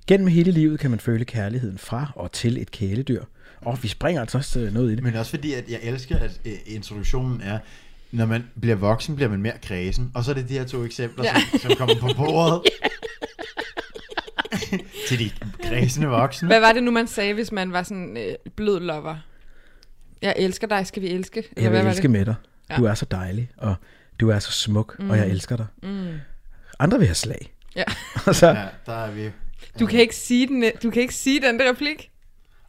[0.08, 3.24] Gennem hele livet kan man føle kærligheden fra og til et kæledyr.
[3.68, 5.04] Og vi springer altså også øh, noget i det.
[5.04, 7.60] Men også fordi, at jeg elsker, at øh, introduktionen er,
[8.12, 10.12] når man bliver voksen, bliver man mere kredsen.
[10.16, 11.34] Og så er det de her to eksempler, Ja.
[11.36, 11.60] ja.
[11.60, 12.62] som, som kommer på bordet.
[15.08, 15.32] Til de
[15.64, 16.48] kredsende voksne.
[16.48, 19.16] Hvad var det nu, man sagde, hvis man var sådan øh, blød lover?
[20.22, 21.40] Jeg elsker dig, skal vi elske?
[21.40, 22.12] Eller Jeg hvad vil var elske det?
[22.12, 22.36] med dig.
[22.70, 22.76] Ja.
[22.76, 23.76] Du er så dejlig, og
[24.20, 25.10] du er så smuk, mm.
[25.10, 25.66] og jeg elsker dig.
[25.84, 26.08] Mm.
[26.80, 27.54] Andre vil have slag.
[27.76, 27.84] Ja.
[28.28, 29.30] og så, Ja, der er vi.
[29.80, 32.12] Du kan ikke sige den, du kan ikke sige den der replik.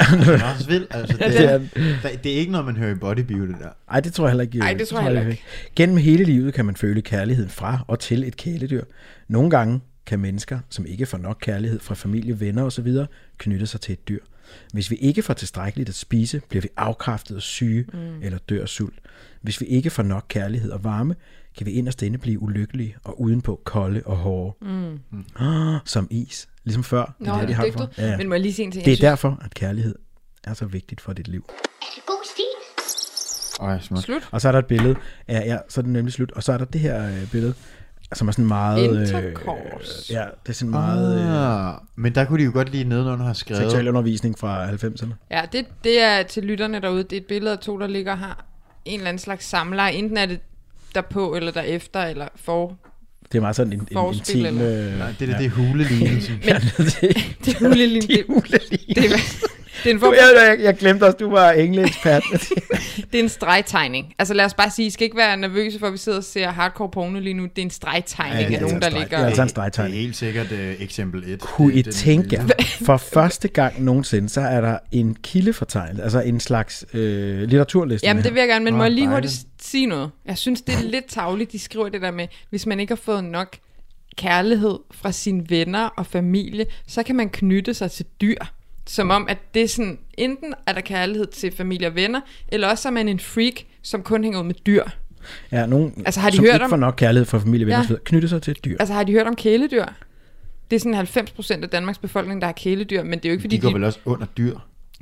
[0.01, 0.87] Det er også vildt.
[0.95, 1.59] Altså, det, er,
[2.03, 3.69] der- det er ikke noget, man hører i bodybuilder der.
[3.91, 4.59] ej, det tror jeg heller ikke.
[4.59, 5.43] Ej, det tror jeg heller ikke.
[5.77, 8.85] Gennem hele livet kan man føle kærligheden fra og til et kæledyr.
[9.29, 12.95] Nogle gange kan mennesker, som ikke får nok kærlighed fra familie, venner osv.,
[13.39, 14.21] knytte sig til et dyr.
[14.73, 17.99] Hvis vi ikke får tilstrækkeligt at spise, bliver vi afkræftet og syge mm.
[18.23, 18.99] eller dør af sult.
[19.43, 21.15] Hvis vi ikke får nok kærlighed og varme,
[21.57, 24.57] kan vi inderst inde blive ulykkelige og udenpå kolde og hårde.
[24.71, 24.99] Mm.
[25.41, 26.49] Ah, som is.
[26.69, 27.15] Ligesom før.
[27.19, 27.85] Nå, det er det de har for.
[27.97, 28.19] digtet.
[28.19, 28.85] Men må jeg lige sige en ting?
[28.85, 29.95] Det er synes- derfor, at kærlighed
[30.45, 31.45] er så vigtigt for dit liv.
[31.49, 32.45] Er det god stil?
[33.61, 34.03] Øj, smukt.
[34.03, 34.29] Slut.
[34.31, 34.95] Og så er der et billede
[35.29, 36.33] af, ja, så er det nemlig slut.
[36.33, 37.55] Og så er der det her øh, billede,
[38.15, 38.85] som er sådan meget...
[38.85, 40.13] Intercourse.
[40.15, 43.25] ja, det er sådan meget øh, Ah, men der kunne de jo godt lige nedenunder
[43.25, 43.63] have skrevet.
[43.63, 45.13] seksuel undervisning fra 90'erne.
[45.31, 47.03] Ja, det, det er til lytterne derude.
[47.03, 48.45] Det er et billede af to, der ligger har
[48.85, 49.93] en eller anden slags samleje.
[49.93, 50.41] Enten er det
[50.95, 52.79] derpå, eller derefter, eller for.
[53.33, 54.47] Det er meget sådan en, en intim...
[54.47, 56.35] Øh, Nej, det er det, det er hulelignelsen.
[56.45, 57.01] ja, det,
[57.45, 58.03] Det er hulelin.
[58.03, 58.79] de Det, hulelin.
[58.89, 59.15] det, er, Det
[59.87, 62.23] er en, Du, form jeg, jeg, jeg glemte også, du var engleekspert.
[63.13, 64.15] det er en stregtegning.
[64.19, 66.25] Altså lad os bare sige, I skal ikke være nervøse for, at vi sidder og
[66.25, 67.43] ser hardcore porno lige nu.
[67.43, 69.17] Det er en stregtegning Ja, af det er nogen, altså der ligger...
[69.17, 69.97] det er altså en Det stregtegning.
[69.97, 71.41] er helt sikkert uh, eksempel 1.
[71.41, 72.47] Kunne I tænke jer,
[72.85, 78.07] for første gang nogensinde, så er der en kildefortegnelse, altså en slags øh, litteraturliste.
[78.07, 80.11] Jamen det vil jeg gerne, men Nå, må jeg lige hurtigt sige noget?
[80.27, 83.01] Jeg synes, det er lidt tavligt, de skriver det der med, hvis man ikke har
[83.05, 83.57] fået nok
[84.17, 88.37] kærlighed fra sine venner og familie, så kan man knytte sig til dyr.
[88.89, 92.69] Som om, at det er sådan, enten er der kærlighed til familie og venner, eller
[92.69, 94.85] også er man en freak, som kun hænger ud med dyr.
[95.53, 97.79] Ja, nogen, Altså, har de som hørt ikke om- får nok kærlighed fra familie, venner
[97.79, 97.87] Ja.
[97.91, 97.97] ja.
[98.05, 98.77] knytte sig til et dyr.
[98.81, 99.85] Altså har de hørt om kæledyr?
[100.71, 103.43] Det er sådan 90% af Danmarks befolkning, der har kæledyr, men det er jo ikke
[103.43, 104.57] fordi, De går vel også under dyr.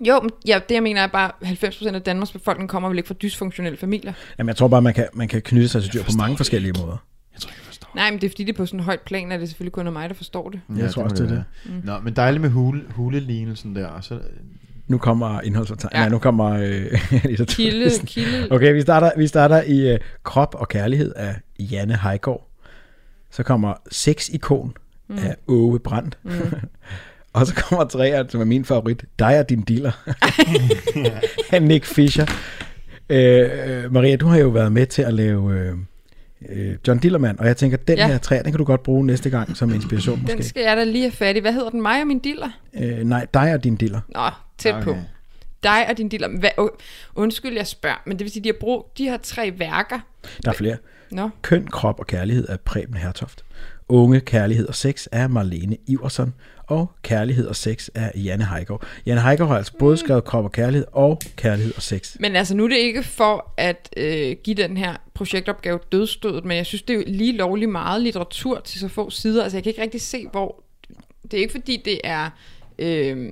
[0.08, 3.06] Jo, men ja, det jeg mener er bare, 90% af Danmarks befolkning kommer vel ikke
[3.06, 4.12] fra dysfunktionelle familier.
[4.38, 6.72] Jamen, jeg tror bare, man kan, man kan knytte sig til dyr på mange forskellige
[6.72, 6.96] måder.
[7.34, 7.62] Jeg tror ikke.
[7.96, 9.72] Nej, men det er fordi, det er på sådan et højt plan, at det selvfølgelig
[9.72, 10.60] kun er mig, der forstår det.
[10.76, 11.44] Jeg tror må også, det er være.
[11.84, 13.86] Nå, men dejligt med hule, hulelignelsen der.
[13.86, 14.18] Og så,
[14.86, 15.90] Nu kommer indholdsfortegnelsen.
[15.92, 15.98] Ja.
[15.98, 16.04] Ja.
[16.04, 18.48] Nej, nu kommer øh, Kilde, kilde.
[18.50, 22.50] Okay, vi starter, vi starter i øh, Krop og Kærlighed af Janne Heigård.
[23.30, 24.74] Så kommer Sex-ikon
[25.08, 25.18] mm.
[25.18, 26.18] af Åge Brandt.
[26.22, 26.30] Mm.
[27.32, 29.92] og så kommer træerne, som er min favorit, Dig og din dealer
[31.68, 32.26] Nick Fisher.
[33.10, 35.76] Øh, øh, Maria, du har jo været med til at lave øh,
[36.48, 38.06] øh, John Dillermand, og jeg tænker, den Ja.
[38.06, 40.42] her træ, den kan du godt bruge næste gang som inspiration Den måske.
[40.44, 41.40] skal jeg da lige have fat i.
[41.40, 41.82] Hvad hedder den?
[41.82, 42.48] Mig og min diller?
[42.74, 44.00] Øh, nej, Dig og din dealer.
[44.08, 44.20] Nå,
[44.58, 44.84] tæt okay.
[44.84, 44.96] på.
[45.62, 46.28] Dig og din diller.
[46.28, 46.50] Hvad,
[47.14, 49.98] undskyld, jeg spørger, men det vil sige, de har brugt de her tre værker.
[50.44, 50.76] Der er flere.
[51.10, 53.44] Nå, Køn, krop og kærlighed af Preben Hertoft.
[53.88, 56.34] Unge, kærlighed og sex af Marlene Iversen.
[56.66, 58.86] Og kærlighed og sex af Janne Heigård.
[59.06, 62.16] Janne Heigård har altså både skrevet krop og kærlighed og kærlighed og sex.
[62.20, 66.56] men altså nu er det ikke for at øh, give den her projektopgave dødstødet, men
[66.56, 69.42] jeg synes, det er jo lige lovligt meget litteratur til så få sider.
[69.42, 70.62] Altså jeg kan ikke rigtig se, hvor...
[71.22, 72.30] Det er ikke fordi, det er
[72.78, 73.30] øh,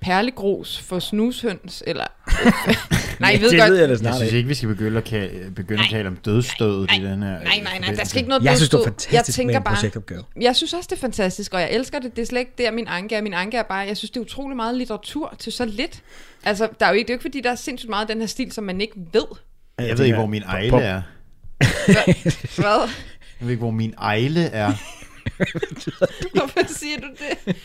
[0.00, 2.04] perlegros for snushøns, eller...
[3.20, 3.70] Nej, jeg ved det godt...
[3.70, 4.48] ved jeg jeg snart synes ikke.
[4.48, 7.42] vi skal begynde at, ka- begynde at tale om dødstødet i den her.
[7.42, 9.56] Nej, nej, nej, der skal ikke noget Jeg synes, det er fantastisk jeg med tænker
[9.56, 10.24] en bare, projektopgave.
[10.40, 12.16] Jeg synes også, det er fantastisk, og jeg elsker det.
[12.16, 13.22] Det er slet ikke der, min anke er.
[13.22, 16.02] Min anke er bare, jeg synes, det er utrolig meget litteratur til så lidt.
[16.44, 18.08] Altså, der er jo ikke, det er jo ikke, fordi der er sindssygt meget af
[18.08, 19.26] den her stil, som man ikke ved.
[19.78, 21.02] Jeg ved ikke, hvor min ejle er.
[22.56, 22.88] Hvad?
[23.40, 24.72] Jeg ved ikke, hvor min ejle er.
[26.34, 27.56] Hvorfor siger du det?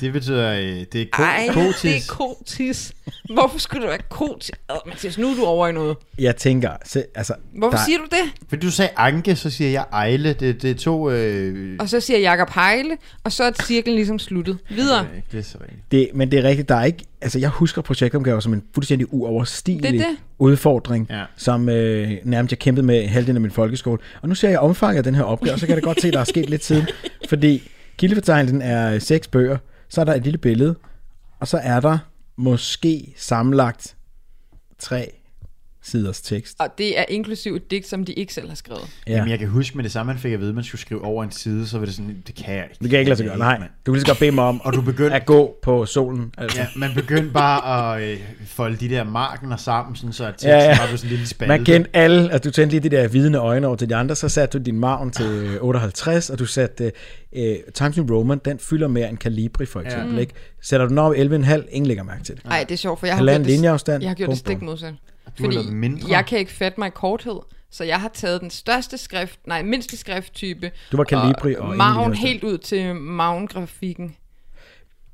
[0.00, 1.80] Det betyder, øh, det er ko- Ej, kotis.
[1.82, 2.92] det er kotis.
[3.34, 4.50] Hvorfor skulle det være kotis?
[4.70, 5.96] Åh, Mathias, nu er du over i noget.
[6.18, 8.48] Jeg tænker, se, altså, Hvorfor der, siger du det?
[8.48, 10.32] Fordi du sagde anke, så siger jeg ejle.
[10.32, 11.10] Det, det er to...
[11.10, 14.58] Øh, Og så siger Jakob Heile, og så er cirklen ligesom sluttet.
[14.70, 15.00] Videre.
[15.00, 15.80] øh, det er så rigtigt.
[15.92, 19.14] det, men det er rigtigt, der er ikke, altså jeg husker projektopgaver som en fuldstændig
[19.14, 20.16] uoverstigelig Det er det.
[20.38, 21.24] udfordring, Ja.
[21.36, 23.98] som øh, nærmest jeg kæmpede med halvdelen af min folkeskole.
[24.22, 26.00] Og nu ser jeg omfanget af den her opgave, og så kan jeg da godt
[26.00, 26.88] se, at der er sket lidt siden.
[27.28, 29.56] Fordi kildefortegnelsen er øh, seks bøger,
[29.88, 30.76] så er der et lille billede,
[31.40, 31.98] og så er der
[32.36, 33.96] måske sammenlagt
[34.78, 35.17] tre
[35.82, 36.56] siders tekst.
[36.60, 38.82] Og det er inklusiv et digt, som de ikke selv har skrevet.
[39.06, 39.12] Ja.
[39.12, 41.04] Jamen, jeg kan huske med det samme, man fik at vide, at man skulle skrive
[41.04, 42.74] over en side, så var det sådan, det kan jeg ikke.
[42.74, 43.38] Det kan jeg ikke lade sig gøre.
[43.38, 45.86] Nej, du kan lige så godt bede mig om Og du begyndte, at gå på
[45.86, 46.34] solen.
[46.38, 46.60] Altså.
[46.60, 50.50] ja, man begyndte bare at øh, folde de der markener sammen, sådan, så at teksten
[50.50, 51.48] Ja, ja, var sådan en lille spalte.
[51.48, 54.14] Man kendte alle, altså du tændte lige de der vidende øjne over til de andre,
[54.14, 56.92] så satte du din maven til 58, og du satte
[57.32, 57.42] uh,
[57.74, 60.20] Times New Roman, den fylder mere end Calibri for eksempel, ja.
[60.20, 60.32] ikke?
[60.62, 62.44] Sætter du den over 11,5, ingen lægger mærke til det.
[62.44, 64.02] Nej, det er sjovt, for jeg har Halvanden gjort det, linjeafstand.
[64.02, 64.94] jeg har gjort Bum, det stik modsat.
[65.38, 66.08] Du har lavet mindre.
[66.10, 67.38] jeg kan ikke fatte mig i korthed,
[67.70, 71.70] så jeg har taget den største skrift, nej, mindste skrifttype, Du var Calibri og og
[71.74, 72.14] linjeafstand.
[72.14, 74.16] helt ud til maven-grafikken.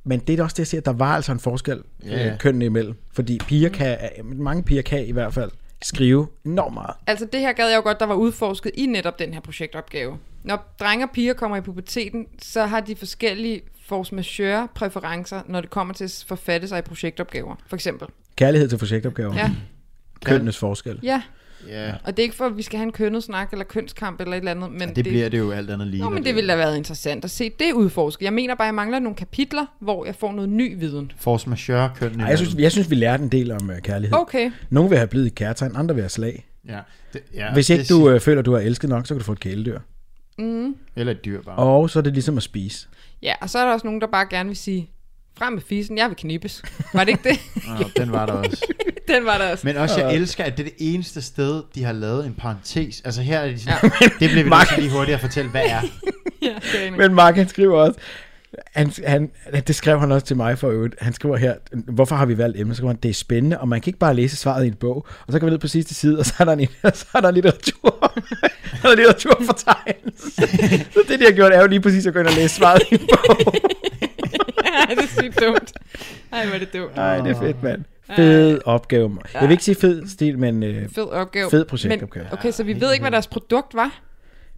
[0.04, 2.24] Men det er da også det, jeg siger, at der var altså en forskel ja.
[2.24, 2.36] ja.
[2.36, 2.94] kønnene imellem.
[3.12, 5.50] Fordi piger kan, mange piger kan i hvert fald
[5.82, 6.94] skrive enormt meget.
[7.06, 10.18] Altså det her gad jeg jo godt, der var udforsket i netop den her projektopgave.
[10.42, 15.60] Når drenge og piger kommer i puberteten, så har de forskellige force majeure præferencer, når
[15.60, 18.08] det kommer til at forfatte sig i projektopgaver, for eksempel.
[18.36, 19.34] Kærlighed til projektopgaver.
[19.34, 19.50] Ja,
[20.24, 20.98] Kønnenes forskel.
[21.02, 21.22] ja.
[21.68, 24.20] Ja, Og det er ikke for, at vi skal have en kønnet snak eller kønskamp
[24.20, 26.02] eller et eller andet, men det, det bliver det jo alt andet lige.
[26.02, 28.24] Nå, men det ville da været interessant at se det udforsket.
[28.24, 31.12] Jeg mener bare, at jeg mangler nogle kapitler, hvor jeg får noget ny viden.
[31.18, 32.20] Force majeure køn.
[32.20, 34.18] Ej, jeg, synes, jeg synes, vi lærte en del om uh, kærlighed.
[34.18, 34.50] Okay.
[34.70, 36.46] Nogle vil have blivet i kærtegn, andre vil have slag.
[36.68, 36.78] Ja,
[37.12, 39.24] det, ja, Hvis ikke det du øh, føler, du har elsket nok, så kan du
[39.24, 39.78] få et kæledyr.
[40.38, 40.76] Mm.
[40.96, 41.56] Eller et dyr bare.
[41.56, 42.88] Og så er det ligesom at spise.
[43.22, 44.90] Ja, og så er der også nogen, der bare gerne vil sige,
[45.38, 46.62] frem med fisen, jeg vil knippes.
[46.92, 47.38] Var det ikke det?
[47.78, 48.66] Nå, den var der også.
[49.08, 49.66] Den var der også.
[49.66, 53.02] Men også, jeg elsker, at det er det eneste sted, de har lavet en parentes.
[53.04, 54.06] Altså her er de sådan, ja.
[54.20, 55.80] det bliver vi til lige hurtigt at fortælle, hvad er.
[56.42, 57.98] ja, det er Men Mark, han skriver også,
[58.72, 59.30] han, han,
[59.66, 60.94] det skrev han også til mig for øvrigt.
[61.00, 62.76] Han skriver her, hvorfor har vi valgt emnet?
[62.76, 64.74] Så skriver han, det er spændende, og man kan ikke bare læse svaret i en
[64.74, 65.06] bog.
[65.26, 67.20] Og så kan vi ned på sidste side, og så er der en, så er
[67.20, 68.12] der en litteratur.
[68.82, 70.30] der er litteraturfortegnelse.
[70.92, 72.82] så det, de har gjort, er jo lige præcis at gå ind og læse svaret
[72.90, 73.54] i en bog.
[74.90, 75.72] det er sygt dumt.
[76.32, 76.96] Ej, hvor er det dumt.
[76.96, 77.84] Nej, det er fedt, mand.
[78.16, 79.18] Fed opgave.
[79.34, 81.50] Jeg vil ikke sige fed stil, men øh, Fed opgave.
[81.50, 82.24] fed projektopgave.
[82.24, 84.00] Men, okay, så vi ved ikke, hvad deres produkt var.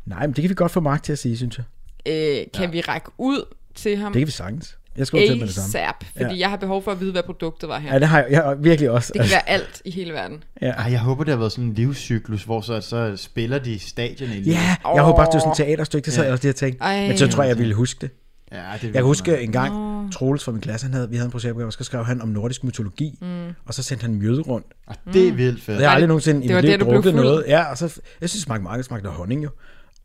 [0.07, 1.65] Nej, men det kan vi godt få Mark til at sige, synes jeg.
[2.13, 2.71] Øh, kan ja.
[2.71, 4.13] vi række ud til ham?
[4.13, 4.79] Det kan vi sagtens.
[4.97, 5.67] Jeg skriver til med det samme.
[5.69, 6.39] ASAP, fordi Ja.
[6.41, 7.93] jeg har behov for at vide, hvad produktet var her.
[7.93, 9.13] Ja, det har jeg, jeg har virkelig også.
[9.13, 10.45] Det kan være alt i hele verden.
[10.63, 10.71] Ja.
[10.71, 14.31] Ej, jeg håber, det har været sådan en livscyklus, hvor så, så spiller de stadion
[14.31, 14.47] i livet.
[14.47, 16.57] Ja, jeg håber bare, det var sådan et teaterstykke, det sad jeg også lige og
[16.57, 16.83] tænkte.
[16.83, 17.09] Ej.
[17.09, 18.11] Men så tror jeg, jeg ville huske det.
[18.53, 19.41] Ja, det Jeg kan huske man.
[19.41, 22.05] en gang, Troels fra min klasse, han havde, vi havde en projektopgave, og så skrev
[22.05, 23.49] han om nordisk mytologi, mm.
[23.65, 24.67] og så sendte han mjøde rundt.
[24.89, 25.77] Ah, det er vildt fedt.
[25.77, 27.45] Og jeg har aldrig nogensinde i det mit liv det, drukket noget.
[27.49, 27.85] Ja, og så,
[28.21, 29.51] jeg synes, det smagte meget, det smagte honning jo.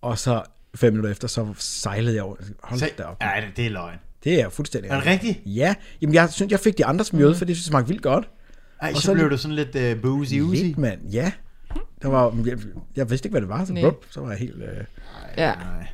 [0.02, 0.42] Og så
[0.76, 2.36] fem minutter efter, så sejlede jeg over.
[2.64, 3.18] Hold Så, da op.
[3.22, 3.98] ja, det, det er løgn.
[4.24, 5.40] Det er fuldstændig Er det rigtigt?
[5.46, 8.04] Ja, jamen jeg synes, jeg fik de andres mjøde, fordi jeg synes, det smagte vildt
[8.04, 8.30] godt.
[8.82, 10.64] Ej, Og så, så blev du sådan lidt uh, boozy oozy.
[10.64, 11.02] Lidt, mand.
[11.12, 11.32] Ja.
[12.02, 12.58] Der var, jeg,
[12.96, 14.56] jeg vidste ikke, hvad det var, så, bup, så var jeg helt...
[14.56, 14.84] Øh...
[15.38, 15.88] Ja, Nej.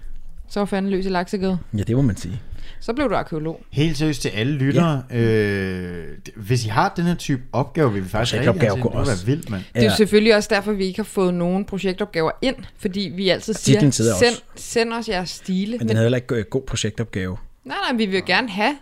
[0.49, 1.57] Så var fanden løs i laksegade.
[1.77, 2.41] Ja, det må man sige.
[2.79, 3.61] Så blev du arkeolog.
[3.71, 5.03] Helt seriøst til alle lyttere.
[5.11, 5.17] Ja.
[5.17, 8.91] Øh, hvis I har den her type opgave, vil vi faktisk rigtig Projektopgave gerne Det
[8.91, 9.25] kunne også.
[9.25, 9.63] være vildt, mand.
[9.75, 13.29] Det er jo selvfølgelig også derfor, vi ikke har fået nogen projektopgaver ind, fordi vi
[13.29, 15.71] altid siger, send, send os jeres stile.
[15.71, 17.37] Men Men, den havde heller ikke øh, god projektopgave.
[17.65, 18.75] nej, nej, vi vil jo gerne have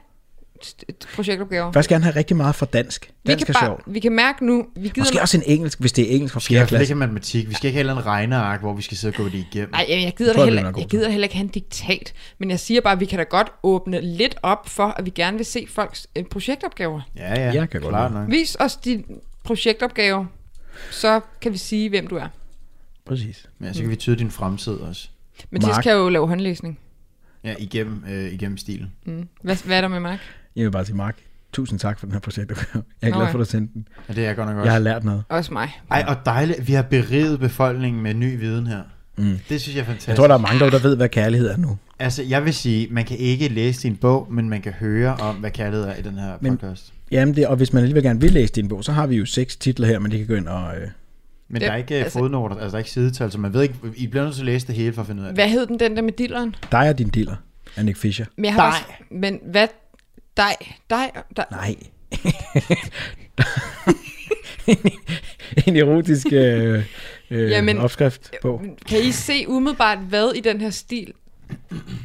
[1.15, 1.71] projektopgaver.
[1.71, 3.11] Først gerne have rigtig meget fra dansk.
[3.23, 3.83] Vi Dansk kan, er sjovt.
[3.87, 6.39] vi kan mærke nu, vi gider Måske også en engelsk, hvis det er engelsk fra
[6.39, 6.59] Vi skal i 4.
[6.59, 6.93] hvert fald ikke klasse.
[6.93, 7.49] have matematik.
[7.49, 9.71] Vi skal ikke have en regneark, hvor vi skal sidde og gå det igennem.
[9.71, 11.43] Nej, jeg, jeg gider, tror da jeg, vi heller, er jeg gider heller ikke have
[11.43, 14.87] en diktat, men jeg siger bare, at vi kan da godt åbne lidt op for,
[14.87, 17.01] at vi gerne vil se folks øh, projektopgaver.
[17.15, 17.53] Ja, ja.
[17.53, 18.21] Jeg kan godt klart lide.
[18.21, 18.31] nok.
[18.31, 19.05] Vis os din
[19.43, 20.27] projektopgave,
[20.91, 22.27] så kan vi sige, hvem du er.
[23.05, 23.45] Præcis.
[23.61, 25.07] Ja, så kan vi tyde din fremtid også.
[25.51, 25.83] Mathias Mark.
[25.83, 26.79] kan jo lave håndlæsning.
[27.43, 28.91] Ja, igennem, øh, igennem stilen.
[29.05, 29.27] Mm.
[29.41, 30.19] Hvad, hvad er der med Mark?
[30.55, 31.17] Jeg vil bare sige, Mark,
[31.53, 32.83] tusind tak for den her projektopgave.
[33.01, 33.87] Jeg er Nå glad for, at du sendte den.
[34.09, 34.65] Ja, det er jeg godt nok også.
[34.65, 35.23] Jeg har lært noget.
[35.29, 35.69] Også mig.
[35.91, 36.67] Ej, og dejligt.
[36.67, 38.81] Vi har beriget befolkningen med ny viden her.
[39.17, 39.39] Mm.
[39.49, 40.07] Det synes jeg er fantastisk.
[40.07, 41.77] Jeg tror, der er mange der ved, hvad kærlighed er nu.
[41.99, 45.35] Altså, jeg vil sige, man kan ikke læse din bog, men man kan høre om,
[45.35, 46.93] hvad kærlighed er i den her Men- podcast.
[47.11, 49.25] Jamen, det, og hvis man alligevel gerne vil læse din bog, så har vi jo
[49.25, 50.75] seks titler her, men de kan gå ind og...
[50.75, 53.37] Øh, Men Det- der er ikke altså, altså- fodnoter, altså der er ikke sidetal, så
[53.39, 55.27] man ved ikke, I bliver nødt til at læse det hele for at finde ud
[55.27, 55.37] af det.
[55.43, 56.55] Hvad hed den, den der med dilleren?
[56.71, 57.35] dig og din dealer,
[57.75, 58.25] af Nick Fisher.
[58.35, 58.67] Men, jeg har Dig.
[58.67, 59.67] Også, men hvad?
[60.37, 60.55] Dig?
[60.89, 61.11] Dig?
[61.37, 61.45] dig.
[61.51, 61.75] Nej.
[65.67, 66.83] en erotisk øh,
[67.31, 68.61] øh, Jamen, opskrift på.
[68.89, 71.11] Kan I se umiddelbart, hvad i den her stil,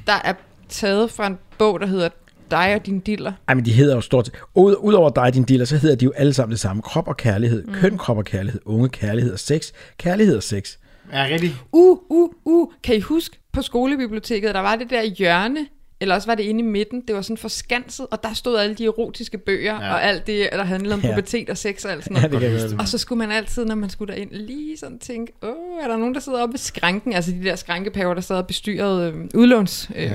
[0.07, 0.33] der er
[0.68, 2.09] taget fra en bog, der hedder
[2.51, 3.33] Dig og din diller?
[3.49, 5.97] Ej, men de hedder jo stort set- Ud, Udover dig og din dealer, så hedder
[5.97, 6.83] de jo alle sammen det samme.
[6.83, 7.74] Krop og kærlighed, mm.
[7.74, 10.76] køn, krop og kærlighed, unge, kærlighed og sex, kærlighed og sex.
[11.12, 11.55] Ja, rigtig.
[11.72, 12.68] Uh, uh, uh.
[12.85, 15.66] Kan I huske på skolebiblioteket, der var det der hjørne,
[16.01, 18.74] eller også var det inde i midten, det var sådan forskanset, og der stod alle
[18.74, 19.86] de erotiske bøger, Ja.
[19.86, 19.92] ja.
[19.92, 21.09] og alt det, der handlede om Ja.
[21.09, 21.14] ja.
[21.14, 22.32] pubertet og sex og alt sådan Ja, noget.
[22.42, 22.80] det kan huske godt.
[22.80, 25.48] Og så skulle man altid, når man skulle derind, lige sådan tænke, åh,
[25.84, 27.12] er der nogen, der sidder oppe ved skranken?
[27.12, 30.12] Altså de der skrankepaver, der sad og bestyrede øh, udlåns øh, Ja.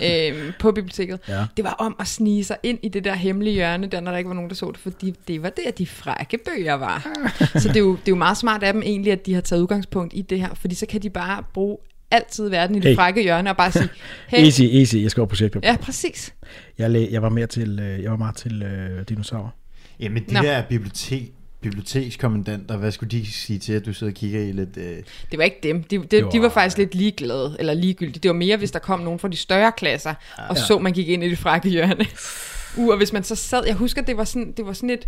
[0.00, 0.30] ja.
[0.30, 1.20] øh, på biblioteket.
[1.28, 1.44] Ja.
[1.56, 4.18] Det var om at snige sig ind i det der hemmelige hjørne, der når der
[4.18, 7.06] ikke var nogen, der så det, fordi det var der, de frække bøger var.
[7.62, 9.40] så det er, jo, det er jo meget smart af dem egentlig, at de har
[9.40, 11.78] taget udgangspunkt i det her, fordi så kan de bare bruge
[12.14, 12.94] altid verden i det Hey.
[12.96, 13.88] frække hjørne og bare sige,
[14.28, 14.96] hey, Easy, easy.
[14.96, 15.60] Jeg skriver projekter.
[15.62, 16.34] ja, præcis.
[16.78, 19.48] Jeg, læ- jeg var mere til, øh, jeg var meget til øh, dinosaurer.
[20.00, 20.40] Jamen, de Nå.
[20.42, 24.76] der bibliotek, bibliotekskommandanter, hvad skulle de sige til, at du sidder og kigger i lidt...
[24.76, 24.96] Øh...
[25.30, 25.82] Det var ikke dem.
[25.82, 28.18] De, de, Det de var- faktisk lidt ligeglade, eller ligegyldige.
[28.22, 30.14] Det var mere, hvis der kom nogen fra de større klasser,
[30.48, 32.06] og så man gik ind i det frække hjørne.
[32.76, 35.06] Uh, og hvis man så sad, jeg husker, det var sådan, det var sådan et,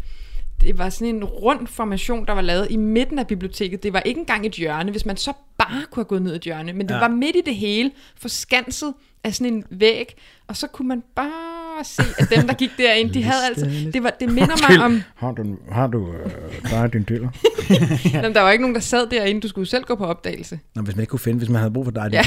[0.61, 3.83] det var sådan en rund formation, der var lavet i midten af biblioteket.
[3.83, 6.37] Det var ikke engang et hjørne, hvis man så bare kunne have gået ned i
[6.37, 6.73] et hjørne.
[6.73, 6.99] Men det Ja.
[6.99, 7.09] ja.
[7.09, 7.91] var midt i det hele,
[8.21, 8.95] forskanset
[9.25, 10.15] af sådan en væg,
[10.49, 13.67] og så kunne man bare se, at dem, der gik derind, de havde altså...
[13.93, 15.03] Det, var, det minder mig om...
[15.17, 16.31] Har du, har du øh,
[16.71, 17.29] dig din dealer?
[18.15, 19.41] Jamen, der var ikke nogen, der sad derinde.
[19.41, 20.59] Du skulle selv gå på opdagelse.
[20.75, 22.23] Nå, hvis man ikke kunne finde, hvis man havde brug for dig din Ja.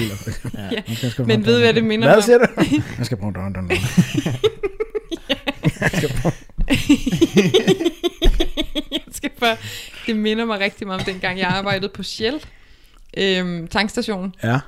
[0.71, 1.09] Ja.
[1.09, 1.75] Skrive Men dig ved om du, hvad dig.
[1.75, 2.45] det minder Hvad mig siger du?
[2.97, 3.77] Jeg skal bruge don, don, don.
[9.39, 9.57] Bare,
[10.07, 12.43] det minder mig rigtig meget om dengang, jeg arbejdede på Shell
[13.17, 14.35] øhm, tankstationen.
[14.43, 14.59] Ja.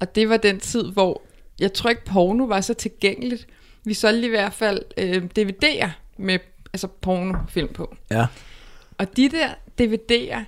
[0.00, 1.22] Og det var den tid, hvor
[1.58, 3.46] jeg tror ikke porno var så tilgængeligt.
[3.84, 6.38] Vi solgte i hvert fald øh, DVD'er med
[6.72, 7.96] altså pornofilm på.
[8.10, 8.26] Ja.
[8.98, 9.48] Og de der
[9.80, 10.40] DVD'er,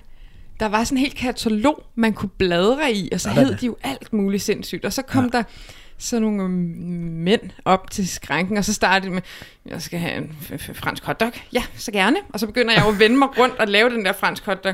[0.59, 3.77] der var sådan en helt katalog, man kunne bladre i, og så hed de jo
[3.83, 4.85] alt muligt sindssygt.
[4.85, 5.37] Og så kom ja.
[5.37, 5.43] der
[5.99, 6.51] så nogle øhm,
[7.23, 9.21] mænd op til skranken, og så startede de med,
[9.65, 10.35] jeg skal have en
[10.73, 11.31] fransk hotdog.
[11.53, 12.17] Ja, så gerne.
[12.29, 14.73] Og så begynder jeg jo at vende mig rundt og lave den der fransk hotdog.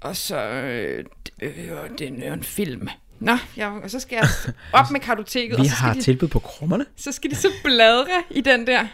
[0.00, 1.04] Og så, øh,
[1.42, 1.50] øh,
[1.98, 2.88] det er en film.
[3.20, 4.28] Nå, ja, og så skal jeg
[4.80, 6.86] op med kartoteket, Vi og så skal har de tilbud på krummerne.
[6.96, 8.86] så skal de så bladre i den der.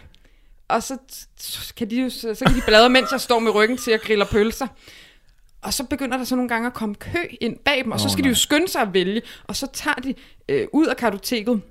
[0.67, 0.97] Og så,
[1.77, 4.25] kan de jo, så, kan de bladre, mens jeg står med ryggen til at grille
[4.25, 4.67] pølser.
[5.61, 8.05] Og så begynder der så nogle gange at komme kø ind bag dem, og så
[8.07, 8.37] Åh, skal de jo nej.
[8.37, 9.21] skynde sig at vælge.
[9.47, 10.13] Og så tager de
[10.49, 11.61] øh, ud af kartoteket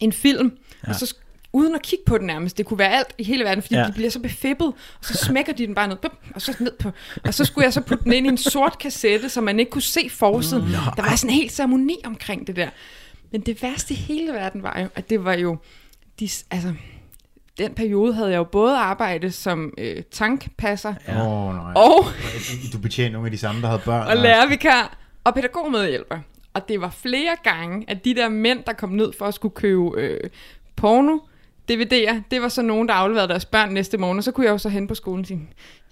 [0.00, 0.88] en film, ja.
[0.88, 1.14] og så
[1.52, 2.58] uden at kigge på den nærmest.
[2.58, 3.86] Det kunne være alt i hele verden, fordi Ja.
[3.86, 6.72] de bliver så befippet, og så smækker de den bare ned, bup, og så ned
[6.78, 6.90] på.
[7.24, 9.70] Og så skulle jeg så putte den ind i en sort kassette, så man ikke
[9.70, 10.62] kunne se forsiden.
[10.64, 12.68] Nå, der var sådan en helt ceremoni omkring det der.
[13.32, 15.56] Men det værste i hele verden var jo, at det var jo,
[16.20, 16.74] de, altså,
[17.58, 21.26] den periode havde jeg jo både arbejdet som øh, tankpasser ja.
[21.26, 21.72] oh, nej.
[21.76, 22.04] og
[22.72, 24.06] Du betjener nogle af de samme, der havde børn.
[24.08, 26.18] og lærervikar og pædagogmedhjælper.
[26.54, 29.54] Og det var flere gange, at de der mænd, der kom ned for at skulle
[29.54, 30.20] købe øh,
[30.76, 31.18] porno,
[31.72, 34.52] DVD'er, det var så nogen, der afleverede deres børn næste morgen, og så kunne jeg
[34.52, 35.40] jo så hen på skolen og sige,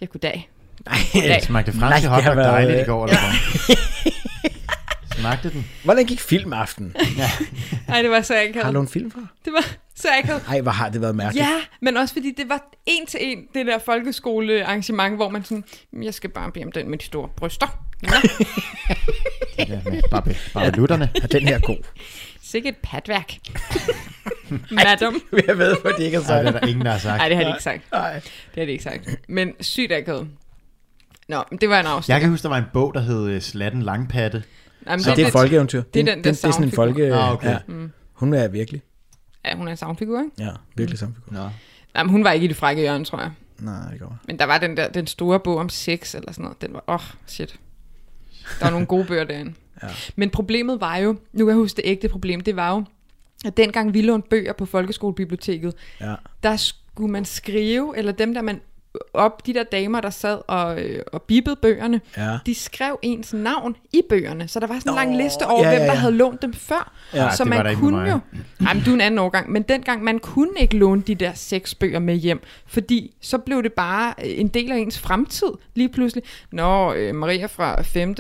[0.00, 0.50] ja, goddag.
[1.12, 3.76] Det smagte fransk Nej, det har hotdog været- dejligt i går, eller hvad?
[5.20, 5.66] Smagte den?
[5.84, 6.96] Hvordan gik filmaften?
[7.88, 9.20] Nej, det var så ikke Har du en film fra?
[9.44, 9.64] Det var
[10.09, 11.46] så ikke Ej, hvor har det været mærkeligt.
[11.46, 15.64] Ja, men også fordi det var en til en, det der folkeskolearrangement, hvor man sådan,
[16.02, 17.66] jeg skal bare bede om den med de store bryster.
[18.02, 18.09] Ja,
[19.90, 20.22] med bare,
[20.54, 21.11] bare lutterne.
[21.22, 21.76] Er den her god?
[22.42, 23.32] sikke et patværk.
[24.70, 25.20] Madam.
[25.46, 26.62] Jeg ved, hvor de ikke har Nej, det er sagt.
[26.62, 27.18] der ingen, der har sagt.
[27.18, 27.82] Nej, det har de ikke sagt.
[27.92, 28.12] Nej.
[28.14, 28.22] Det
[28.57, 29.09] har de ikke sagt.
[29.28, 30.28] Men sygt akavet.
[31.28, 32.12] Nå, det var en afsnit.
[32.12, 34.42] Jeg kan huske, der var en bog, der hed øh, Slatten Langpatte.
[34.86, 35.82] Jamen, Så det er et folkeeventyr.
[35.82, 37.14] det er den der det er sådan en folke...
[37.14, 37.50] Ah, okay.
[37.50, 37.59] Ja.
[38.12, 38.82] Hun er virkelig.
[39.47, 40.30] Ja, hun er en soundfigur, ikke?
[40.38, 41.32] Ja, virkelig samfigur.
[41.32, 41.51] Nå.
[41.94, 43.30] Nej, men hun var ikke i det frække hjørne, tror jeg.
[43.59, 44.18] Nej, det går.
[44.26, 46.62] Men der var den der, den store bog om sex, eller sådan noget.
[46.62, 47.59] Den var, åh, oh, shit.
[48.59, 49.55] Der var nogle gode bøger derinde.
[49.82, 49.88] Ja.
[50.16, 52.84] Men problemet var jo, nu kan jeg huske det ægte problem, det var jo,
[53.44, 56.14] at dengang vi lånte bøger på folkeskolebiblioteket, Ja.
[56.42, 58.61] der skulle man skrive, eller dem der man
[59.14, 62.38] op, de der damer, der sad og, øh, og bippede bøgerne, Ja.
[62.47, 64.49] de skrev ens navn i bøgerne.
[64.49, 65.99] Så der var sådan en Nå, lang liste over, ja, hvem ja, der ja.
[65.99, 66.92] havde lånt dem før.
[67.14, 68.18] Ja, så det var man der kunne jo...
[68.66, 69.53] Ej, men du er en anden årgang.
[69.53, 73.62] Men dengang, man kunne ikke låne de der seks bøger med hjem, fordi så blev
[73.62, 76.24] det bare øh, en del af ens fremtid lige pludselig.
[76.53, 78.14] Nå, øh, Maria fra 5.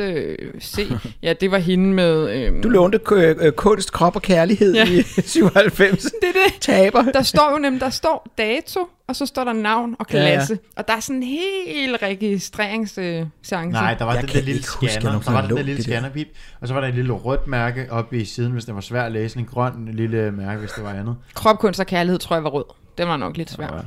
[0.60, 0.78] C,
[1.22, 2.30] ja, det var hende med...
[2.30, 4.84] Øh, Du lånte øh, øh, kunst, krop og kærlighed Ja.
[4.88, 6.02] i 97.
[6.02, 6.60] det er det.
[6.60, 7.02] Taber.
[7.02, 10.34] Der står jo nemlig, der står dato, og så står der navn og Ja, ja.
[10.34, 10.58] klasse.
[10.76, 13.72] Og der er sådan en hel registreringschance.
[13.72, 15.20] Nej, der var Jeg den der lille huske, scanner.
[15.20, 16.28] Der var den der lille scannerpip,
[16.60, 19.06] og så var der et lille rødt mærke oppe i siden, hvis det var svært
[19.06, 19.38] at læse.
[19.38, 21.16] En grøn lille mærke, hvis det var andet.
[21.34, 22.64] Krop, kunst og kærlighed, tror jeg var rød.
[22.98, 23.84] Den var nok lidt svær.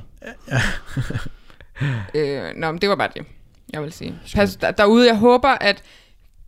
[0.51, 0.57] Ja.
[2.15, 3.25] Øh, nå, men det var bare det,
[3.73, 4.15] jeg vil sige.
[4.35, 5.83] Pas der, derude, jeg håber, at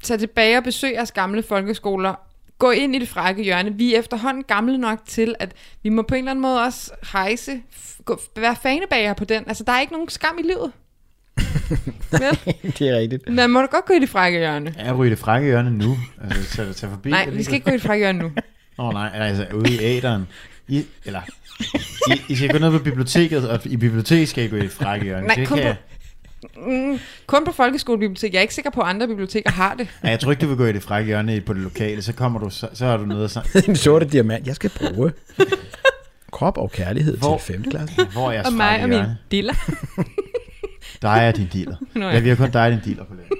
[0.03, 2.13] tage tilbage og besøge jeres gamle folkeskoler.
[2.61, 3.73] Gå ind i det frække hjørne.
[3.77, 5.51] Vi er efterhånden gamle nok til, at
[5.83, 9.43] vi må på en eller anden måde også rejse, f- gå, være fanebager på den.
[9.47, 10.71] Altså, der er ikke nogen skam i livet.
[12.11, 12.39] Vel?
[12.79, 13.29] det er rigtigt.
[13.29, 14.73] Man må da godt gå i det frække hjørne.
[14.77, 15.97] Jeg ryger det frække hjørne nu.
[16.23, 17.09] Altså, så tage forbi.
[17.09, 18.31] Nej, vi skal ikke gå i det frække hjørne nu.
[18.79, 20.27] Åh oh, nej, altså ude i æderen.
[20.67, 21.21] I, eller,
[22.07, 24.71] I, I skal gå ned på biblioteket, og i biblioteket skal I gå i det
[24.71, 25.27] frække hjørne.
[25.27, 25.81] Nej, det kun kan på-
[26.67, 28.33] Mm, kun på folkeskolebibliotek.
[28.33, 29.87] Jeg er ikke sikker på, at andre biblioteker har det.
[30.03, 32.01] ja, jeg tror ikke, du vil gå i det frække hjørne på det lokale.
[32.01, 34.47] Så kommer du, så, så er du og så, Den sorte diamant.
[34.47, 35.11] Jeg skal bruge
[36.31, 37.63] krop og kærlighed Hvor- til 5.
[37.69, 37.95] klasse.
[38.13, 39.17] hvor er jeres Og mig og min hjørne?
[39.31, 39.53] diller.
[41.01, 41.75] Dig er din dealer.
[41.95, 42.13] Nå, ja.
[42.13, 43.31] Ja, vi har kun dig og din dealer på laget.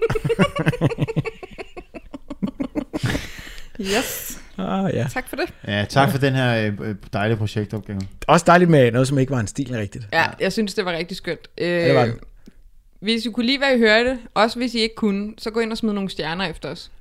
[3.82, 5.08] Yes, Ah, ja.
[5.14, 5.46] tak for det.
[5.68, 8.02] Ja, tak for den her øh, dejlige projektopgave.
[8.28, 10.08] Også dejligt med noget, som ikke var en stil rigtigt.
[10.14, 11.40] Ja, jeg synes, det var rigtig skønt.
[11.58, 12.16] Øh, det var det.
[13.02, 15.72] Hvis I kunne lide, hvad I hørte, også hvis I ikke kunne, så gå ind
[15.72, 16.92] og smid nogle stjerner efter os.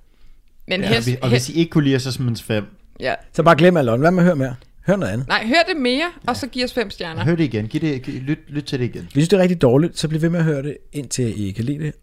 [0.68, 2.64] Men Ja, helst, og hvis I ikke kunne lide os, så smid fem.
[3.01, 3.14] ja.
[3.32, 4.01] Så bare glem Alon.
[4.01, 4.57] Hvad med at høre mere?
[4.86, 5.28] Hør noget andet.
[5.28, 7.24] Nej, hør det mere, og så giv os fem stjerner.
[7.24, 7.68] Hør det igen.
[7.68, 9.09] Giv det, giv, lyt, lyt til det igen.
[9.12, 11.64] Hvis det er rigtig dårligt, så bliv ved med at høre det, indtil I kan
[11.64, 11.94] lide det.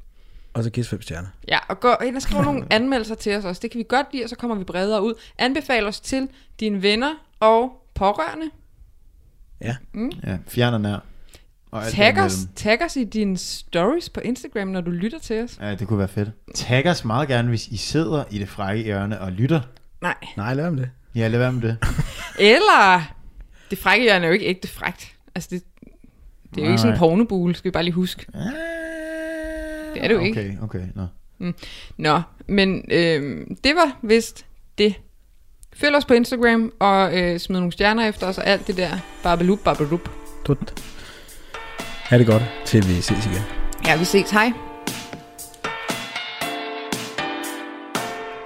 [0.54, 1.28] Og så giv os 5 stjerner.
[1.48, 3.60] Ja, og gå ind og skriv nogle anmeldelser til os også.
[3.62, 5.14] Det kan vi godt lide, og så kommer vi bredere ud.
[5.38, 6.28] Anbefal os til
[6.60, 8.46] dine venner og pårørende.
[9.62, 9.76] Ja.
[10.28, 11.00] Ja, fjern og nær.
[11.72, 15.44] Og alt Tag os, tag os i dine stories på Instagram, når du lytter til
[15.44, 15.58] os.
[15.62, 16.30] Ja, det kunne være fedt.
[16.56, 19.62] Tag os meget gerne, hvis I sidder i det frække hjørne og lytter.
[20.02, 20.16] Nej.
[20.38, 20.90] Nej, lad om det.
[21.16, 21.78] Ja, lad være med det.
[22.56, 23.14] Eller,
[23.70, 25.14] det frække hjørne er jo ikke ægte frækt.
[25.36, 25.64] Altså, det,
[26.56, 27.00] det er jo ikke sådan en Nej.
[27.00, 28.26] pornobule, skal vi bare lige huske.
[29.94, 30.58] Det er det jo ikke.
[30.62, 30.88] Okay, okay.
[30.96, 31.52] Nå.
[31.98, 34.46] Nå, men øh, det var vist
[34.78, 34.96] det.
[35.74, 38.90] Følg os på Instagram og øh, smid nogle stjerner efter os og alt det der.
[39.24, 40.10] Babalup, babalup.
[40.46, 40.84] Tut.
[42.10, 43.44] Ha' det godt, til vi ses igen.
[43.86, 44.32] Ja, vi ses.
[44.32, 44.52] Hej.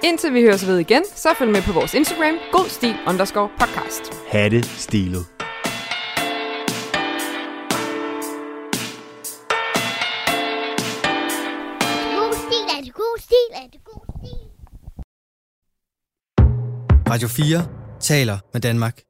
[0.04, 4.02] Indtil vi høres ved igen, så følg med på vores Instagram, godstil underscore podcast.
[4.28, 5.26] Ha' det stilet.
[12.16, 14.38] God stil er det god stil er det god stil.
[17.12, 17.66] Radio 4
[18.00, 19.00] taler med Danmark.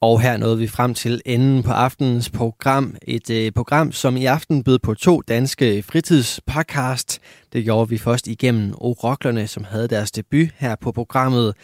[0.00, 2.96] Og her nåede vi frem til enden på aftenens program.
[3.02, 7.20] Et øh, program, som i aften bød på to danske fritidspodcast.
[7.52, 11.54] Det gjorde vi først igennem Oroklerne, som havde deres debut her på programmet.